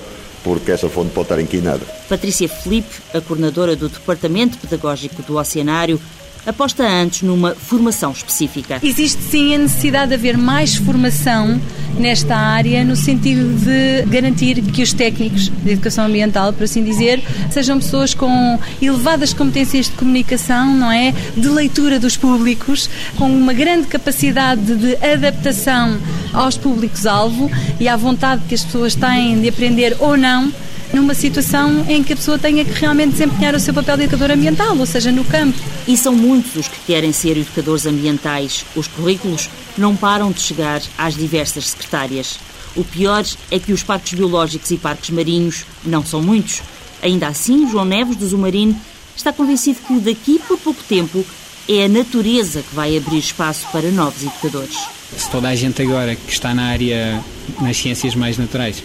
porque 0.42 0.72
essa 0.72 0.88
fonte 0.88 1.10
pode 1.10 1.26
estar 1.26 1.40
inquinada. 1.40 1.80
Patrícia 2.08 2.48
Felipe, 2.48 3.00
a 3.14 3.20
coordenadora 3.20 3.76
do 3.76 3.88
Departamento 3.88 4.58
Pedagógico 4.58 5.22
do 5.22 5.36
Oceanário, 5.36 6.00
aposta 6.46 6.82
antes 6.84 7.22
numa 7.22 7.54
formação 7.54 8.12
específica. 8.12 8.78
Existe 8.82 9.22
sim 9.22 9.54
a 9.54 9.58
necessidade 9.58 10.08
de 10.08 10.14
haver 10.14 10.36
mais 10.36 10.74
formação 10.74 11.60
nesta 11.98 12.36
área, 12.36 12.84
no 12.84 12.96
sentido 12.96 13.54
de 13.60 14.02
garantir 14.10 14.60
que 14.62 14.82
os 14.82 14.92
técnicos 14.92 15.48
de 15.48 15.72
educação 15.72 16.06
ambiental, 16.06 16.52
por 16.52 16.64
assim 16.64 16.82
dizer, 16.82 17.22
sejam 17.50 17.78
pessoas 17.78 18.14
com 18.14 18.58
elevadas 18.80 19.32
competências 19.32 19.86
de 19.86 19.92
comunicação, 19.92 20.74
não 20.74 20.90
é? 20.90 21.12
De 21.36 21.48
leitura 21.48 21.98
dos 21.98 22.16
públicos, 22.16 22.88
com 23.16 23.26
uma 23.26 23.52
grande 23.52 23.86
capacidade 23.86 24.74
de 24.74 24.96
adaptação 25.04 25.98
aos 26.32 26.56
públicos-alvo 26.56 27.50
e 27.78 27.88
à 27.88 27.96
vontade 27.96 28.42
que 28.48 28.54
as 28.54 28.64
pessoas 28.64 28.94
têm 28.94 29.40
de 29.40 29.48
aprender 29.48 29.96
ou 30.00 30.16
não 30.16 30.50
numa 30.92 31.14
situação 31.14 31.84
em 31.88 32.02
que 32.02 32.12
a 32.12 32.16
pessoa 32.16 32.38
tenha 32.38 32.64
que 32.64 32.72
realmente 32.72 33.12
desempenhar 33.12 33.54
o 33.54 33.60
seu 33.60 33.72
papel 33.72 33.96
de 33.96 34.02
educador 34.04 34.30
ambiental, 34.30 34.76
ou 34.76 34.86
seja, 34.86 35.10
no 35.10 35.24
campo. 35.24 35.58
E 35.86 35.96
são 35.96 36.14
muitos 36.14 36.56
os 36.56 36.68
que 36.68 36.78
querem 36.86 37.12
ser 37.12 37.36
educadores 37.36 37.86
ambientais. 37.86 38.64
Os 38.76 38.86
currículos 38.86 39.48
não 39.76 39.96
param 39.96 40.30
de 40.30 40.40
chegar 40.40 40.82
às 40.98 41.14
diversas 41.14 41.68
secretárias. 41.68 42.38
O 42.76 42.84
pior 42.84 43.24
é 43.50 43.58
que 43.58 43.72
os 43.72 43.82
parques 43.82 44.14
biológicos 44.14 44.70
e 44.70 44.76
parques 44.76 45.10
marinhos 45.10 45.64
não 45.84 46.04
são 46.04 46.22
muitos. 46.22 46.62
Ainda 47.02 47.28
assim, 47.28 47.68
João 47.70 47.84
Neves, 47.84 48.16
do 48.16 48.26
Zumarino, 48.26 48.78
está 49.16 49.32
convencido 49.32 49.80
que 49.86 50.00
daqui 50.00 50.40
por 50.46 50.58
pouco 50.58 50.82
tempo 50.84 51.24
é 51.68 51.84
a 51.84 51.88
natureza 51.88 52.62
que 52.62 52.74
vai 52.74 52.96
abrir 52.96 53.18
espaço 53.18 53.66
para 53.70 53.90
novos 53.90 54.22
educadores. 54.22 54.76
Se 55.16 55.30
toda 55.30 55.48
a 55.48 55.54
gente 55.54 55.82
agora 55.82 56.16
que 56.16 56.32
está 56.32 56.54
na 56.54 56.64
área, 56.64 57.22
nas 57.60 57.76
ciências 57.76 58.14
mais 58.14 58.38
naturais, 58.38 58.82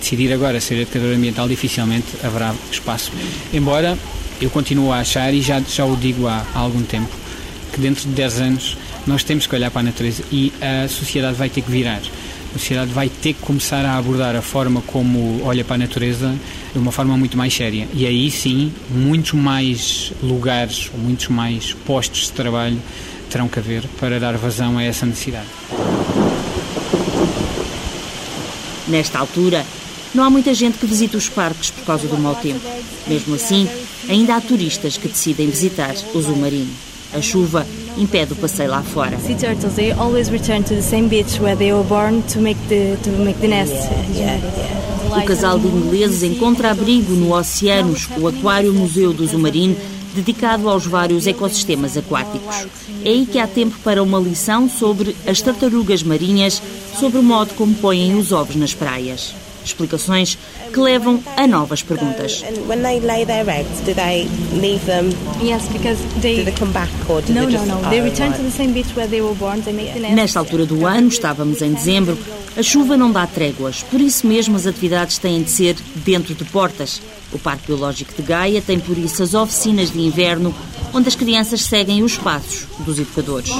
decidir 0.00 0.32
agora 0.32 0.60
ser 0.60 0.80
educador 0.80 1.14
ambiental, 1.14 1.48
dificilmente 1.48 2.06
haverá 2.22 2.54
espaço. 2.70 3.12
Embora 3.52 3.96
eu 4.40 4.50
continuo 4.50 4.92
a 4.92 5.00
achar, 5.00 5.32
e 5.34 5.42
já, 5.42 5.60
já 5.60 5.84
o 5.84 5.96
digo 5.96 6.26
há, 6.26 6.44
há 6.54 6.58
algum 6.58 6.82
tempo, 6.82 7.10
que 7.72 7.80
dentro 7.80 8.08
de 8.08 8.14
10 8.14 8.40
anos 8.40 8.76
nós 9.06 9.22
temos 9.22 9.46
que 9.46 9.54
olhar 9.54 9.70
para 9.70 9.80
a 9.80 9.84
natureza 9.84 10.22
e 10.32 10.52
a 10.60 10.88
sociedade 10.88 11.36
vai 11.36 11.48
ter 11.48 11.62
que 11.62 11.70
virar. 11.70 12.00
A 12.54 12.58
sociedade 12.58 12.90
vai 12.90 13.08
ter 13.08 13.34
que 13.34 13.40
começar 13.40 13.84
a 13.84 13.96
abordar 13.96 14.34
a 14.34 14.42
forma 14.42 14.82
como 14.82 15.40
olha 15.44 15.62
para 15.62 15.76
a 15.76 15.78
natureza 15.78 16.34
de 16.72 16.78
uma 16.78 16.90
forma 16.90 17.16
muito 17.16 17.36
mais 17.36 17.54
séria. 17.54 17.86
E 17.94 18.06
aí 18.06 18.30
sim, 18.30 18.72
muitos 18.90 19.32
mais 19.32 20.12
lugares, 20.22 20.90
muitos 20.96 21.28
mais 21.28 21.72
postos 21.86 22.22
de 22.22 22.32
trabalho 22.32 22.78
terão 23.30 23.46
que 23.46 23.58
haver 23.58 23.84
para 24.00 24.18
dar 24.18 24.36
vazão 24.36 24.78
a 24.78 24.82
essa 24.82 25.06
necessidade. 25.06 25.46
Nesta 28.88 29.20
altura, 29.20 29.64
não 30.14 30.24
há 30.24 30.30
muita 30.30 30.52
gente 30.54 30.78
que 30.78 30.86
visita 30.86 31.16
os 31.16 31.28
parques 31.28 31.70
por 31.70 31.84
causa 31.84 32.06
do 32.06 32.18
mau 32.18 32.34
tempo. 32.34 32.60
Mesmo 33.06 33.34
assim, 33.34 33.68
ainda 34.08 34.36
há 34.36 34.40
turistas 34.40 34.96
que 34.96 35.08
decidem 35.08 35.48
visitar 35.48 35.94
o 36.14 36.20
Zoo 36.20 36.36
Marinho. 36.36 36.70
A 37.12 37.20
chuva 37.20 37.66
impede 37.96 38.32
o 38.32 38.36
passeio 38.36 38.70
lá 38.70 38.82
fora. 38.82 39.18
Sea 39.18 39.36
turtles, 39.36 39.74
they 39.74 39.90
always 39.92 40.28
return 40.28 40.62
to 40.62 40.74
the 40.74 40.82
same 40.82 41.08
beach 41.08 41.40
where 41.40 41.56
they 41.56 41.72
were 41.72 41.86
born 41.86 42.22
to 42.32 42.40
make 42.40 42.60
the 42.68 42.96
to 43.02 43.10
make 43.10 43.40
the 43.40 43.48
nest. 43.48 43.74
Yeah, 44.14 44.40
O 45.10 45.24
casal 45.24 45.58
de 45.58 45.66
ingleses 45.66 46.22
encontra 46.22 46.70
abrigo 46.70 47.12
no 47.14 47.34
Oceanos, 47.34 48.08
o 48.16 48.28
Aquário 48.28 48.72
Museu 48.72 49.12
do 49.12 49.26
Zumarino, 49.26 49.76
dedicado 50.14 50.68
aos 50.68 50.86
vários 50.86 51.26
ecossistemas 51.26 51.96
aquáticos. 51.96 52.54
É 53.04 53.08
aí 53.08 53.26
que 53.26 53.38
há 53.40 53.46
tempo 53.46 53.76
para 53.82 54.02
uma 54.04 54.20
lição 54.20 54.68
sobre 54.68 55.16
as 55.26 55.40
tartarugas 55.42 56.04
marinhas, 56.04 56.62
sobre 56.98 57.18
o 57.18 57.22
modo 57.24 57.54
como 57.54 57.74
põem 57.74 58.14
os 58.14 58.30
ovos 58.30 58.54
nas 58.54 58.72
praias. 58.72 59.34
Explicações 59.64 60.38
que 60.72 60.80
levam 60.80 61.22
a 61.36 61.46
novas 61.46 61.82
perguntas. 61.82 62.42
When 62.66 62.82
they 62.82 63.00
lay 63.00 63.24
their 63.26 63.48
eggs, 63.48 63.80
do 63.84 63.94
they 63.94 64.28
leave 64.54 64.84
them? 64.86 65.10
Yes, 65.42 65.62
because 65.68 65.98
they. 66.20 66.38
Do 66.38 66.44
they 66.44 66.54
come 66.54 66.72
back 66.72 66.90
or 67.08 67.20
do 67.22 67.32
No, 67.32 67.46
they 67.46 67.52
no, 67.56 67.64
just? 67.64 67.66
no. 67.66 67.90
They 67.90 68.00
return 68.00 68.32
to 68.32 68.42
the 68.42 68.50
same 68.50 68.72
beach 68.72 68.94
where 68.96 69.08
they 69.08 69.20
were 69.20 69.34
born. 69.34 69.60
They 69.62 69.72
make 69.72 69.92
the 69.92 70.00
nest. 70.00 70.14
Nesta 70.14 70.38
altura 70.38 70.64
do 70.66 70.86
ano, 70.86 71.08
estávamos 71.08 71.60
em 71.62 71.72
dezembro, 71.72 72.18
a 72.56 72.62
chuva 72.62 72.96
não 72.96 73.12
dá 73.12 73.26
tréguas, 73.26 73.82
por 73.90 74.00
isso 74.00 74.26
mesmo 74.26 74.56
as 74.56 74.66
atividades 74.66 75.18
têm 75.18 75.42
de 75.42 75.50
ser 75.50 75.76
dentro 75.96 76.34
de 76.34 76.44
portas. 76.44 77.00
O 77.32 77.38
Parque 77.38 77.66
Biológico 77.68 78.12
de 78.16 78.22
Gaia 78.22 78.60
tem 78.60 78.78
por 78.80 78.98
isso 78.98 79.22
as 79.22 79.34
oficinas 79.34 79.90
de 79.90 80.00
inverno, 80.00 80.52
onde 80.92 81.06
as 81.08 81.14
crianças 81.14 81.62
seguem 81.62 82.02
os 82.02 82.16
passos 82.18 82.66
dos 82.80 82.98
educadores. 82.98 83.50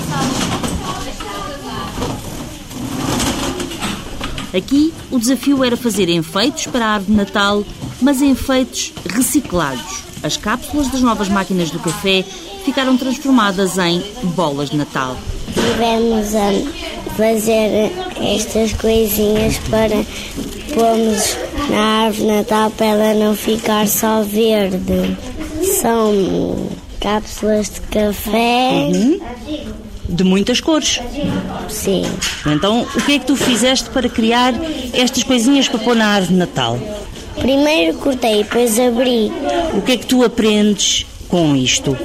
Aqui, 4.57 4.93
o 5.11 5.19
desafio 5.19 5.63
era 5.65 5.77
fazer 5.77 6.09
enfeites 6.09 6.67
para 6.67 6.85
a 6.85 6.89
árvore 6.95 7.13
de 7.13 7.17
Natal, 7.19 7.65
mas 8.01 8.21
enfeites 8.21 8.93
reciclados. 9.07 10.03
As 10.23 10.37
cápsulas 10.37 10.89
das 10.89 11.01
novas 11.01 11.29
máquinas 11.29 11.71
do 11.71 11.79
café 11.79 12.25
ficaram 12.65 12.97
transformadas 12.97 13.79
em 13.79 14.03
bolas 14.35 14.71
de 14.71 14.77
Natal. 14.77 15.17
Tivemos 15.55 16.35
a 16.35 17.13
fazer 17.17 17.91
estas 18.21 18.73
coisinhas 18.75 19.59
para 19.71 20.05
pormos 20.75 21.37
na 21.71 22.05
árvore 22.05 22.23
de 22.23 22.37
Natal 22.37 22.71
para 22.71 22.87
ela 22.87 23.15
não 23.15 23.35
ficar 23.35 23.89
só 23.89 24.23
verde. 24.23 25.17
São 25.81 26.69
cápsulas 27.01 27.71
de 27.71 27.81
café. 27.83 28.91
De 30.11 30.25
muitas 30.25 30.61
cores. 30.61 31.01
Sim. 31.69 32.05
Então, 32.45 32.83
o 32.83 33.01
que 33.03 33.13
é 33.13 33.19
que 33.19 33.27
tu 33.27 33.37
fizeste 33.37 33.89
para 33.91 34.09
criar 34.09 34.53
estas 34.93 35.23
coisinhas 35.23 35.69
para 35.69 35.79
pôr 35.79 35.95
na 35.95 36.07
árvore 36.07 36.33
de 36.33 36.39
Natal? 36.39 36.79
Primeiro 37.39 37.97
cortei, 37.99 38.43
depois 38.43 38.79
abri. 38.79 39.31
O 39.73 39.83
que 39.83 39.93
é 39.93 39.97
que 39.97 40.07
tu 40.07 40.25
aprendes 40.25 41.07
com 41.29 41.55
isto? 41.55 41.97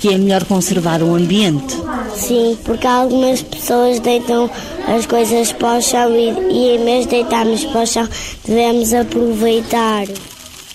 Que 0.00 0.12
é 0.12 0.18
melhor 0.18 0.44
conservar 0.44 1.02
o 1.02 1.14
ambiente. 1.14 1.74
Sim, 2.14 2.58
porque 2.64 2.86
algumas 2.86 3.42
pessoas 3.42 4.00
deitam 4.00 4.50
as 4.86 5.06
coisas 5.06 5.52
para 5.52 5.78
o 5.78 5.82
chão 5.82 6.14
e, 6.14 6.30
e 6.52 6.76
em 6.76 6.84
vez 6.84 7.04
de 7.04 7.10
deitarmos 7.12 7.64
para 7.64 7.82
o 7.82 7.86
chão, 7.86 8.08
devemos 8.44 8.92
aproveitar. 8.92 10.06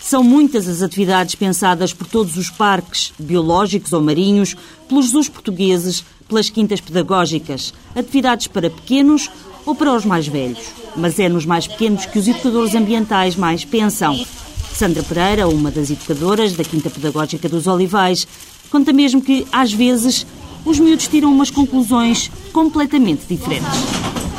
São 0.02 0.24
muitas 0.24 0.68
as 0.68 0.82
atividades 0.82 1.36
pensadas 1.36 1.94
por 1.94 2.08
todos 2.08 2.36
os 2.36 2.50
parques, 2.50 3.14
biológicos 3.20 3.94
ou 3.94 4.02
marinhos, 4.02 4.56
pelos 4.90 5.12
zoos 5.12 5.30
portugueses, 5.30 6.04
pelas 6.28 6.50
quintas 6.50 6.82
pedagógicas, 6.82 7.74
atividades 7.96 8.48
para 8.48 8.70
pequenos 8.70 9.30
ou 9.66 9.76
para 9.76 9.94
os 9.94 10.04
mais 10.04 10.28
velhos. 10.28 10.72
Mas 10.98 11.20
é 11.20 11.30
nos 11.30 11.46
mais 11.46 11.68
pequenos 11.68 12.06
que 12.06 12.18
os 12.18 12.28
educadores 12.28 12.74
ambientais 12.74 13.36
mais 13.36 13.64
pensam. 13.64 14.26
Sandra 14.74 15.04
Pereira, 15.04 15.48
uma 15.48 15.70
das 15.70 15.92
educadoras 15.92 16.54
da 16.54 16.64
Quinta 16.64 16.90
Pedagógica 16.90 17.48
dos 17.48 17.68
Olivais, 17.68 18.28
conta 18.72 18.92
mesmo 18.92 19.22
que, 19.22 19.46
às 19.52 19.72
vezes, 19.72 20.26
os 20.66 20.80
miúdos 20.80 21.08
tiram 21.08 21.32
umas 21.32 21.52
conclusões 21.52 22.32
completamente 22.52 23.26
diferentes. 23.30 23.70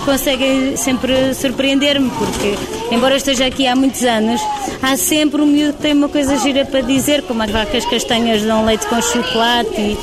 Conseguem 0.05 0.77
sempre 0.77 1.35
surpreender-me, 1.35 2.11
porque, 2.11 2.57
embora 2.95 3.15
eu 3.15 3.19
esteja 3.19 3.47
aqui 3.47 3.67
há 3.67 3.75
muitos 3.75 4.03
anos, 4.03 4.41
há 4.83 4.97
sempre 4.97 5.41
um 5.41 5.47
miúdo 5.47 5.75
que 5.75 5.83
tem 5.83 5.93
uma 5.93 6.09
coisa 6.09 6.37
gira 6.39 6.65
para 6.65 6.81
dizer, 6.81 7.23
como 7.23 7.43
as 7.43 7.51
vacas 7.51 7.85
castanhas 7.87 8.43
dão 8.43 8.65
leite 8.65 8.87
com 8.87 9.01
chocolate 9.01 9.97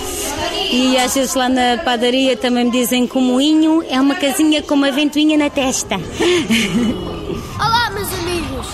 e, 0.72 0.94
e 0.94 0.98
às 0.98 1.14
vezes 1.14 1.34
lá 1.36 1.50
na 1.50 1.78
padaria 1.84 2.36
também 2.38 2.66
me 2.66 2.72
dizem 2.72 3.08
que 3.08 3.18
o 3.18 3.22
moinho 3.22 3.84
é 3.90 4.00
uma 4.00 4.16
casinha 4.16 4.62
com 4.62 4.76
uma 4.76 4.92
ventoinha 4.92 5.38
na 5.38 5.50
testa. 5.50 5.96
Olá, 7.58 7.90
meus 7.92 8.12
amigos! 8.14 8.68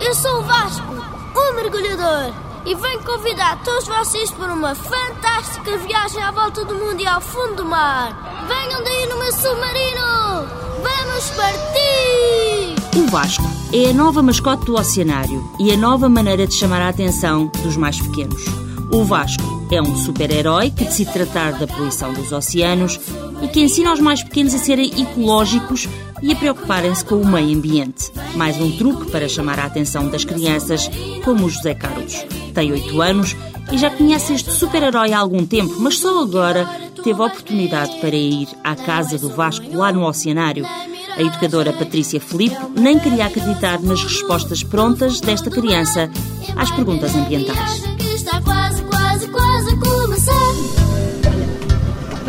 Eu 0.00 0.14
sou 0.14 0.40
o 0.40 0.42
Vasco, 0.42 0.94
o 1.34 1.54
mergulhador, 1.54 2.32
e 2.66 2.74
venho 2.74 3.02
convidar 3.04 3.62
todos 3.62 3.86
vocês 3.86 4.30
para 4.32 4.52
uma 4.52 4.74
fantástica 4.74 5.78
viagem 5.78 6.20
à 6.20 6.32
volta 6.32 6.64
do 6.64 6.74
mundo 6.74 7.00
e 7.00 7.06
ao 7.06 7.20
fundo 7.20 7.54
do 7.54 7.64
mar. 7.64 8.44
Venham 8.48 8.82
daí 8.82 9.06
no 9.06 9.18
meu 9.18 9.32
submarino! 9.32 10.46
Vamos 10.82 11.30
partir! 11.30 12.74
O 12.98 13.08
Vasco 13.08 13.44
é 13.72 13.90
a 13.90 13.94
nova 13.94 14.20
mascote 14.20 14.64
do 14.64 14.74
oceanário 14.74 15.48
e 15.60 15.70
a 15.70 15.76
nova 15.76 16.08
maneira 16.08 16.44
de 16.44 16.54
chamar 16.54 16.82
a 16.82 16.88
atenção 16.88 17.46
dos 17.62 17.76
mais 17.76 18.00
pequenos. 18.00 18.42
O 18.90 19.04
Vasco 19.04 19.55
é 19.74 19.82
um 19.82 19.96
super-herói 19.96 20.70
que 20.70 20.84
decide 20.84 21.12
tratar 21.12 21.52
da 21.52 21.66
poluição 21.66 22.12
dos 22.12 22.30
oceanos 22.30 23.00
e 23.42 23.48
que 23.48 23.60
ensina 23.60 23.90
aos 23.90 24.00
mais 24.00 24.22
pequenos 24.22 24.54
a 24.54 24.58
serem 24.58 24.92
ecológicos 25.00 25.88
e 26.22 26.32
a 26.32 26.36
preocuparem-se 26.36 27.04
com 27.04 27.16
o 27.16 27.26
meio 27.26 27.56
ambiente. 27.56 28.10
Mais 28.34 28.60
um 28.60 28.70
truque 28.76 29.10
para 29.10 29.28
chamar 29.28 29.58
a 29.58 29.64
atenção 29.64 30.08
das 30.08 30.24
crianças, 30.24 30.88
como 31.24 31.46
o 31.46 31.50
José 31.50 31.74
Carlos. 31.74 32.24
Tem 32.54 32.72
8 32.72 33.02
anos 33.02 33.36
e 33.72 33.76
já 33.76 33.90
conhece 33.90 34.34
este 34.34 34.52
super-herói 34.52 35.12
há 35.12 35.18
algum 35.18 35.44
tempo, 35.44 35.74
mas 35.80 35.98
só 35.98 36.22
agora 36.22 36.66
teve 37.02 37.20
a 37.20 37.26
oportunidade 37.26 37.98
para 38.00 38.14
ir 38.14 38.48
à 38.62 38.76
casa 38.76 39.18
do 39.18 39.28
Vasco 39.30 39.76
lá 39.76 39.92
no 39.92 40.06
oceanário. 40.06 40.64
A 41.16 41.22
educadora 41.22 41.72
Patrícia 41.72 42.20
Felipe 42.20 42.56
nem 42.76 42.98
queria 42.98 43.26
acreditar 43.26 43.80
nas 43.80 44.02
respostas 44.02 44.62
prontas 44.62 45.20
desta 45.20 45.50
criança 45.50 46.10
às 46.56 46.70
perguntas 46.70 47.14
ambientais. 47.14 47.95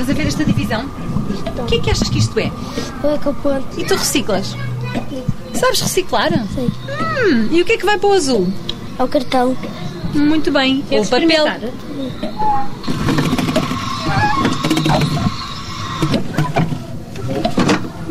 Estás 0.08 0.20
a 0.20 0.24
ver 0.24 0.28
esta 0.30 0.46
divisão? 0.46 0.86
O 1.58 1.66
que 1.66 1.76
é 1.76 1.82
que 1.82 1.92
achas 1.92 2.08
que 2.08 2.18
isto 2.18 2.40
é? 2.40 2.46
É 2.46 3.82
E 3.82 3.84
tu 3.84 3.94
reciclas? 3.94 4.56
Sabes 5.54 5.82
reciclar? 5.82 6.30
Sei. 6.56 6.64
Hum, 6.64 7.50
e 7.52 7.62
o 7.62 7.66
que 7.66 7.74
é 7.74 7.78
que 7.78 7.86
vai 7.86 7.98
para 7.98 8.08
o 8.08 8.14
azul? 8.14 8.48
Ao 8.98 9.06
cartão. 9.10 9.54
Muito 10.16 10.50
bem. 10.50 10.82
Queres 10.84 11.08
o 11.08 11.10
papel. 11.10 11.46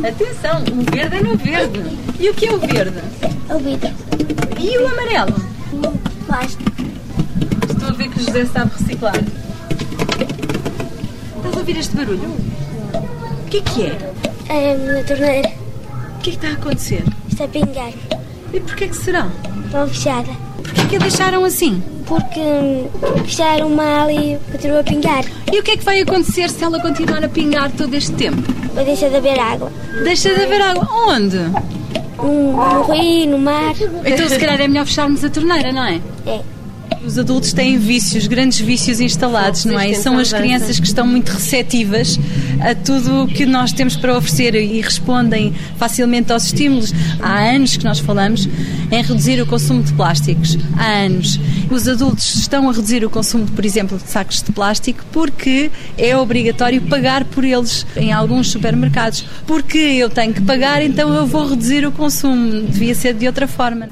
Atenção, 0.06 0.64
o 0.78 0.90
verde 0.90 1.16
é 1.16 1.22
no 1.22 1.36
verde. 1.38 1.80
E 2.20 2.28
o 2.28 2.34
que 2.34 2.46
é 2.46 2.52
o 2.52 2.58
verde? 2.58 3.00
É 3.48 3.54
o 3.54 3.58
vidro. 3.58 3.90
E 4.60 4.76
o 4.76 4.86
amarelo? 4.86 5.34
Plástico. 6.26 6.62
Estou 7.70 7.88
a 7.88 7.92
ver 7.92 8.10
que 8.10 8.20
o 8.20 8.22
José 8.22 8.44
sabe 8.44 8.72
reciclar. 8.78 9.14
Ouvir 11.66 11.80
este 11.80 11.96
barulho? 11.96 12.28
O 13.44 13.50
que 13.50 13.56
é 13.56 13.60
que 13.60 13.82
é? 13.82 14.12
É 14.48 14.72
a 14.72 14.78
minha 14.78 15.02
torneira. 15.02 15.48
O 16.16 16.18
que 16.20 16.30
é 16.30 16.32
que 16.32 16.38
está 16.38 16.48
a 16.50 16.52
acontecer? 16.52 17.02
Está 17.28 17.42
a 17.42 17.48
pingar. 17.48 17.92
E 18.54 18.60
porquê 18.60 18.86
que 18.86 18.94
será? 18.94 19.26
Estão 19.64 19.88
fechada. 19.88 20.30
Porquê 20.62 20.86
que 20.90 20.94
a 20.94 20.98
deixaram 21.00 21.44
assim? 21.44 21.82
Porque 22.06 22.38
hum, 22.38 22.88
fecharam 23.24 23.66
uma 23.66 24.12
e 24.12 24.38
continuou 24.52 24.78
a 24.78 24.84
pingar. 24.84 25.24
E 25.52 25.58
o 25.58 25.62
que 25.64 25.72
é 25.72 25.76
que 25.76 25.84
vai 25.84 26.00
acontecer 26.02 26.48
se 26.50 26.62
ela 26.62 26.78
continuar 26.78 27.24
a 27.24 27.28
pingar 27.28 27.72
todo 27.72 27.92
este 27.94 28.12
tempo? 28.12 28.40
Vai 28.72 28.84
deixar 28.84 29.08
de 29.08 29.16
haver 29.16 29.40
água. 29.40 29.72
Deixa 30.04 30.32
de 30.32 30.44
haver 30.44 30.62
água. 30.62 30.88
Onde? 31.08 31.38
No, 32.16 32.52
no 32.52 32.92
rio, 32.92 33.30
no 33.30 33.38
mar. 33.40 33.74
Então 34.04 34.28
se 34.28 34.38
calhar 34.38 34.60
é 34.60 34.68
melhor 34.68 34.86
fecharmos 34.86 35.24
a 35.24 35.30
torneira, 35.30 35.72
não 35.72 35.84
é? 35.84 36.00
É. 36.28 36.55
Os 37.06 37.18
adultos 37.18 37.52
têm 37.52 37.78
vícios, 37.78 38.26
grandes 38.26 38.58
vícios 38.58 39.00
instalados, 39.00 39.64
não 39.64 39.78
é? 39.78 39.90
E 39.90 39.94
são 39.94 40.18
as 40.18 40.32
crianças 40.32 40.80
que 40.80 40.86
estão 40.86 41.06
muito 41.06 41.28
receptivas 41.28 42.18
a 42.60 42.74
tudo 42.74 43.22
o 43.22 43.28
que 43.28 43.46
nós 43.46 43.72
temos 43.72 43.94
para 43.94 44.18
oferecer 44.18 44.56
e 44.56 44.80
respondem 44.80 45.54
facilmente 45.78 46.32
aos 46.32 46.46
estímulos. 46.46 46.92
Há 47.20 47.50
anos 47.50 47.76
que 47.76 47.84
nós 47.84 48.00
falamos 48.00 48.48
em 48.90 49.02
reduzir 49.02 49.40
o 49.40 49.46
consumo 49.46 49.84
de 49.84 49.92
plásticos. 49.92 50.58
Há 50.76 51.04
anos. 51.04 51.38
Os 51.70 51.86
adultos 51.86 52.34
estão 52.34 52.68
a 52.68 52.72
reduzir 52.72 53.04
o 53.04 53.08
consumo, 53.08 53.46
por 53.46 53.64
exemplo, 53.64 53.98
de 53.98 54.10
sacos 54.10 54.42
de 54.42 54.50
plástico 54.50 55.04
porque 55.12 55.70
é 55.96 56.16
obrigatório 56.16 56.82
pagar 56.82 57.24
por 57.24 57.44
eles 57.44 57.86
em 57.96 58.12
alguns 58.12 58.50
supermercados. 58.50 59.24
Porque 59.46 59.78
eu 59.78 60.10
tenho 60.10 60.34
que 60.34 60.40
pagar, 60.40 60.82
então 60.82 61.14
eu 61.14 61.24
vou 61.24 61.46
reduzir 61.46 61.86
o 61.86 61.92
consumo. 61.92 62.62
Devia 62.62 62.96
ser 62.96 63.14
de 63.14 63.28
outra 63.28 63.46
forma. 63.46 63.88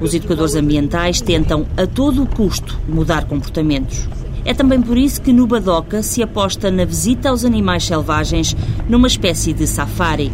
Os 0.00 0.14
educadores 0.14 0.54
ambientais 0.54 1.20
tentam, 1.20 1.66
a 1.76 1.86
todo 1.86 2.26
custo, 2.26 2.78
mudar 2.88 3.26
comportamentos. 3.26 4.08
É 4.44 4.54
também 4.54 4.80
por 4.80 4.96
isso 4.96 5.20
que 5.20 5.32
no 5.32 5.46
Badoca 5.46 6.02
se 6.02 6.22
aposta 6.22 6.70
na 6.70 6.84
visita 6.84 7.28
aos 7.28 7.44
animais 7.44 7.84
selvagens 7.84 8.56
numa 8.88 9.06
espécie 9.06 9.52
de 9.52 9.66
safari. 9.66 10.32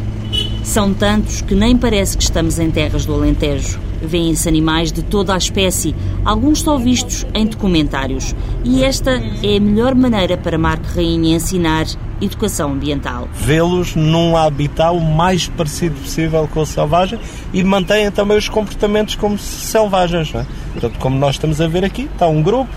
São 0.62 0.94
tantos 0.94 1.42
que 1.42 1.55
nem 1.55 1.76
parece 1.76 2.16
que 2.16 2.22
estamos 2.22 2.59
em 2.59 2.70
terras 2.70 3.05
do 3.05 3.14
Alentejo. 3.14 3.86
Vêem-se 4.02 4.48
animais 4.48 4.92
de 4.92 5.02
toda 5.02 5.35
a 5.35 5.38
espécie, 5.38 5.94
alguns 6.24 6.61
só 6.61 6.76
vistos 6.76 7.26
em 7.35 7.46
documentários. 7.46 8.35
E 8.64 8.85
esta 8.85 9.11
é 9.42 9.56
a 9.56 9.61
melhor 9.61 9.94
maneira 9.94 10.37
para 10.37 10.59
Marco 10.59 10.87
Rainha 10.94 11.37
ensinar 11.37 11.87
educação 12.20 12.72
ambiental. 12.72 13.28
Vê-los 13.35 13.94
num 13.94 14.37
habitat 14.37 14.90
o 14.94 15.00
mais 15.00 15.48
parecido 15.48 15.94
possível 15.96 16.48
com 16.52 16.61
o 16.61 16.66
selvagem 16.66 17.18
e 17.52 17.62
mantêm 17.62 18.11
também 18.11 18.37
os 18.38 18.48
comportamentos 18.48 19.16
como 19.16 19.38
selvagens. 19.38 20.32
Não 20.32 20.40
é? 20.40 20.46
Portanto, 20.72 20.98
como 20.98 21.18
nós 21.18 21.35
estamos 21.35 21.61
a 21.61 21.68
ver 21.68 21.85
aqui, 21.85 22.09
está 22.12 22.26
um 22.26 22.42
grupo, 22.42 22.70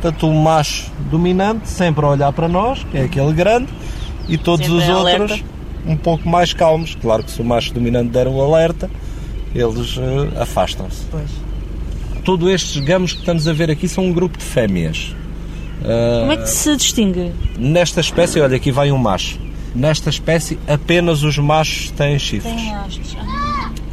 tanto 0.00 0.28
o 0.28 0.34
macho 0.34 0.90
dominante, 1.10 1.68
sempre 1.68 2.04
a 2.04 2.08
olhar 2.10 2.32
para 2.32 2.46
nós, 2.48 2.84
que 2.90 2.98
é 2.98 3.02
aquele 3.04 3.32
grande, 3.32 3.68
e 4.28 4.36
todos 4.38 4.66
Sempre 4.66 4.82
os 4.82 4.88
outros 4.88 5.30
alerta. 5.32 5.44
um 5.86 5.96
pouco 5.96 6.28
mais 6.28 6.52
calmos. 6.52 6.94
Claro 7.00 7.22
que 7.24 7.30
se 7.30 7.40
o 7.40 7.44
macho 7.44 7.74
dominante 7.74 8.10
der 8.10 8.26
o 8.28 8.40
alerta, 8.40 8.88
eles 9.54 9.96
eh, 9.98 10.40
afastam-se. 10.42 11.02
Todos 12.24 12.48
estes 12.50 12.82
gamos 12.82 13.12
que 13.12 13.20
estamos 13.20 13.46
a 13.46 13.52
ver 13.52 13.70
aqui 13.70 13.86
são 13.86 14.04
um 14.06 14.12
grupo 14.12 14.38
de 14.38 14.44
fêmeas. 14.44 15.14
Ah, 15.84 16.20
Como 16.20 16.32
é 16.32 16.36
que 16.38 16.48
se 16.48 16.76
distingue? 16.76 17.32
Nesta 17.58 18.00
espécie, 18.00 18.40
olha, 18.40 18.56
aqui 18.56 18.72
vai 18.72 18.90
um 18.90 18.98
macho. 18.98 19.38
Nesta 19.74 20.08
espécie, 20.08 20.58
apenas 20.66 21.22
os 21.22 21.36
machos 21.36 21.90
têm 21.90 22.18
chifres. 22.18 22.54
Tem 22.54 22.74
hastes. 22.74 23.16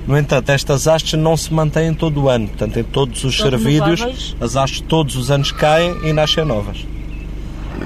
No 0.08 0.17
entanto, 0.17 0.50
estas 0.50 0.88
hastes 0.88 1.13
não 1.19 1.36
se 1.38 1.54
mantêm 1.54 1.93
todo 1.93 2.24
o 2.24 2.30
ano. 2.30 2.47
Portanto, 2.47 2.80
em 2.80 2.84
todos 2.84 3.24
os 3.24 3.38
servidos, 3.38 4.36
as 4.39 4.56
hastes 4.56 4.82
todos 4.82 5.15
os 5.15 5.30
anos 5.30 5.52
caem 5.52 5.95
e 6.04 6.13
nascem 6.13 6.45
novas. 6.45 6.78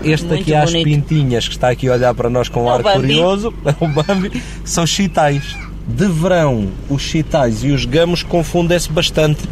Este 0.04 0.28
Muito 0.28 0.42
aqui 0.42 0.54
às 0.54 0.72
bonito. 0.72 0.86
pintinhas, 0.86 1.48
que 1.48 1.56
está 1.56 1.70
aqui 1.70 1.88
a 1.90 1.94
olhar 1.94 2.14
para 2.14 2.30
nós 2.30 2.48
com 2.50 2.64
um 2.66 2.68
É 2.68 2.72
o 2.72 2.74
ar 2.74 2.84
Bambi. 2.84 3.00
curioso, 3.00 3.54
é 3.66 3.76
o 3.84 3.88
Bambi, 3.88 4.44
são 4.64 4.86
chitais. 4.86 5.58
De 5.88 6.08
verão, 6.08 6.70
os 6.90 7.04
chitais 7.04 7.64
e 7.64 7.70
os 7.70 7.86
gamos 7.86 8.24
confundem-se 8.24 8.92
bastante, 8.92 9.44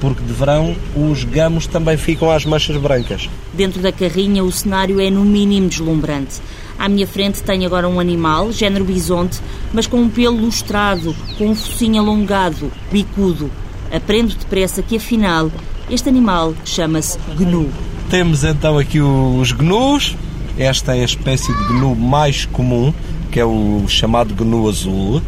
porque 0.00 0.22
de 0.22 0.32
verão 0.32 0.74
os 0.96 1.22
gamos 1.22 1.66
também 1.68 1.96
ficam 1.96 2.28
às 2.30 2.44
manchas 2.44 2.76
brancas. 2.76 3.30
Dentro 3.54 3.80
da 3.80 3.92
carrinha, 3.92 4.42
o 4.42 4.50
cenário 4.50 5.00
é 5.00 5.08
no 5.10 5.24
mínimo 5.24 5.68
deslumbrante. 5.68 6.40
À 6.76 6.88
minha 6.88 7.06
frente 7.06 7.42
tenho 7.42 7.64
agora 7.64 7.88
um 7.88 8.00
animal, 8.00 8.50
género 8.50 8.84
bisonte, 8.84 9.40
mas 9.72 9.86
com 9.86 9.98
um 9.98 10.08
pelo 10.08 10.36
lustrado, 10.36 11.14
com 11.38 11.50
um 11.50 11.54
focinho 11.54 12.02
alongado, 12.02 12.70
bicudo. 12.90 13.50
Aprendo 13.90 14.34
depressa 14.34 14.82
que, 14.82 14.96
afinal, 14.96 15.50
este 15.88 16.08
animal 16.08 16.52
chama-se 16.64 17.16
gnu. 17.38 17.70
Temos 18.10 18.42
então 18.42 18.76
aqui 18.76 19.00
os 19.00 19.52
gnus. 19.52 20.16
Esta 20.58 20.96
é 20.96 21.02
a 21.02 21.04
espécie 21.04 21.52
de 21.52 21.74
gnu 21.74 21.94
mais 21.94 22.44
comum, 22.46 22.92
que 23.30 23.38
é 23.38 23.44
o 23.44 23.84
chamado 23.86 24.34
gnu 24.34 24.68
azul, 24.68 25.22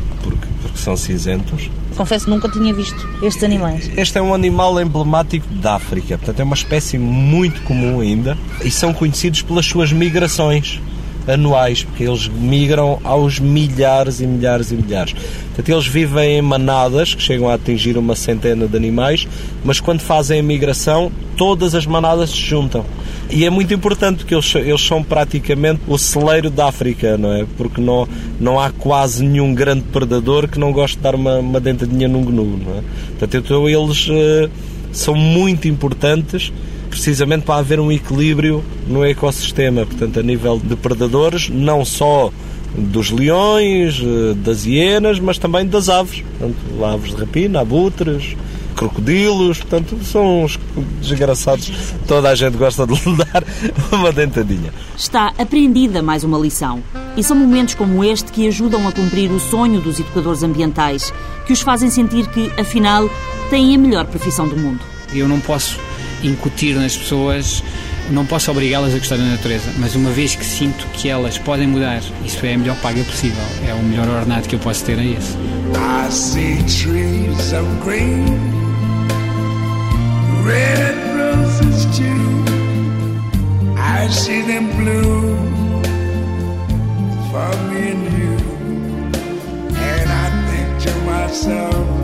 porque, 0.62 0.78
são 0.78 0.96
cinzentos. 0.96 1.70
Confesso 1.96 2.26
que 2.26 2.30
nunca 2.30 2.48
tinha 2.48 2.72
visto 2.72 3.08
estes 3.22 3.42
animais. 3.42 3.90
Este 3.96 4.18
é 4.18 4.22
um 4.22 4.34
animal 4.34 4.80
emblemático 4.80 5.46
da 5.54 5.74
África, 5.74 6.16
portanto 6.18 6.40
é 6.40 6.44
uma 6.44 6.54
espécie 6.54 6.98
muito 6.98 7.62
comum 7.62 8.00
ainda 8.00 8.36
e 8.64 8.70
são 8.70 8.92
conhecidos 8.92 9.42
pelas 9.42 9.66
suas 9.66 9.92
migrações 9.92 10.80
anuais, 11.28 11.82
porque 11.82 12.04
eles 12.04 12.28
migram 12.28 12.98
aos 13.04 13.38
milhares 13.38 14.20
e 14.20 14.26
milhares 14.26 14.70
e 14.70 14.74
milhares. 14.74 15.12
Portanto, 15.12 15.68
eles 15.68 15.86
vivem 15.86 16.38
em 16.38 16.42
manadas 16.42 17.14
que 17.14 17.22
chegam 17.22 17.48
a 17.48 17.54
atingir 17.54 17.98
uma 17.98 18.14
centena 18.14 18.66
de 18.66 18.76
animais, 18.76 19.26
mas 19.64 19.80
quando 19.80 20.00
fazem 20.00 20.40
a 20.40 20.42
migração, 20.42 21.10
todas 21.36 21.74
as 21.74 21.86
manadas 21.86 22.30
se 22.30 22.36
juntam. 22.36 22.84
E 23.30 23.44
é 23.44 23.50
muito 23.50 23.72
importante 23.74 24.18
porque 24.18 24.34
eles, 24.34 24.54
eles 24.54 24.80
são 24.80 25.02
praticamente 25.02 25.82
o 25.86 25.98
celeiro 25.98 26.48
da 26.48 26.68
África, 26.68 27.18
não 27.18 27.32
é? 27.32 27.46
Porque 27.58 27.80
não, 27.80 28.08
não 28.40 28.58
há 28.58 28.70
quase 28.70 29.22
nenhum 29.24 29.54
grande 29.54 29.82
predador 29.82 30.48
que 30.48 30.58
não 30.58 30.72
goste 30.72 30.96
de 30.96 31.02
dar 31.02 31.14
uma, 31.14 31.38
uma 31.38 31.60
dentadinha 31.60 32.08
num 32.08 32.24
gnu, 32.24 32.58
não 32.58 32.78
é? 32.78 32.82
Portanto, 33.18 33.36
então 33.36 33.68
eles 33.68 34.08
eh, 34.10 34.48
são 34.92 35.14
muito 35.14 35.68
importantes 35.68 36.52
precisamente 36.88 37.44
para 37.44 37.60
haver 37.60 37.80
um 37.80 37.92
equilíbrio 37.92 38.64
no 38.86 39.04
ecossistema, 39.04 39.86
portanto, 39.86 40.18
a 40.18 40.22
nível 40.22 40.60
de 40.62 40.76
predadores, 40.76 41.48
não 41.48 41.84
só 41.84 42.32
dos 42.76 43.10
leões, 43.10 44.00
eh, 44.00 44.34
das 44.34 44.64
hienas, 44.64 45.18
mas 45.18 45.38
também 45.38 45.66
das 45.66 45.88
aves. 45.88 46.22
Portanto, 46.38 46.84
aves 46.84 47.14
de 47.14 47.20
rapina, 47.20 47.60
abutres, 47.60 48.36
crocodilos, 48.76 49.58
portanto, 49.58 49.98
são 50.04 50.44
uns 50.44 50.58
desgraçados. 51.00 51.70
Toda 52.06 52.28
a 52.30 52.34
gente 52.34 52.56
gosta 52.56 52.86
de 52.86 52.94
lhe 52.94 53.16
dar 53.18 53.42
uma 53.90 54.12
dentadinha. 54.12 54.72
Está 54.96 55.32
apreendida 55.36 56.02
mais 56.02 56.22
uma 56.22 56.38
lição. 56.38 56.82
E 57.16 57.24
são 57.24 57.36
momentos 57.36 57.74
como 57.74 58.04
este 58.04 58.30
que 58.30 58.46
ajudam 58.46 58.86
a 58.86 58.92
cumprir 58.92 59.30
o 59.32 59.40
sonho 59.40 59.80
dos 59.80 59.98
educadores 59.98 60.42
ambientais, 60.42 61.12
que 61.46 61.52
os 61.52 61.60
fazem 61.60 61.90
sentir 61.90 62.28
que, 62.28 62.52
afinal, 62.58 63.10
têm 63.50 63.74
a 63.74 63.78
melhor 63.78 64.06
profissão 64.06 64.48
do 64.48 64.56
mundo. 64.56 64.80
Eu 65.12 65.26
não 65.26 65.40
posso 65.40 65.80
incutir 66.22 66.74
nas 66.74 66.96
pessoas, 66.96 67.62
não 68.10 68.24
posso 68.24 68.50
obrigá-las 68.50 68.94
a 68.94 68.98
gostar 68.98 69.16
da 69.16 69.24
natureza, 69.24 69.70
mas 69.78 69.94
uma 69.94 70.10
vez 70.10 70.34
que 70.34 70.44
sinto 70.44 70.86
que 70.94 71.08
elas 71.08 71.38
podem 71.38 71.66
mudar, 71.66 72.00
isso 72.24 72.44
é 72.46 72.54
a 72.54 72.58
melhor 72.58 72.76
paga 72.80 73.02
possível, 73.04 73.42
é 73.66 73.74
o 73.74 73.82
melhor 73.82 74.08
ordenado 74.08 74.48
que 74.48 74.54
eu 74.54 74.58
posso 74.58 74.84
ter 74.84 74.98
a 74.98 75.04
esse. 75.04 75.36
I 75.74 76.10
see 76.10 76.56
trees 76.62 77.52
of 77.52 77.66
green, 77.84 78.24
red 80.44 80.94
roses 81.16 81.84
too. 81.96 82.44
I 83.76 84.08
see 84.10 84.42
them 84.42 84.68
blue 84.76 85.36
for 87.30 87.56
me 87.68 87.90
and 87.90 88.04
you. 88.18 88.36
And 89.76 90.10
I 90.10 90.30
think 90.48 90.68
to 90.84 90.92
myself, 91.04 91.97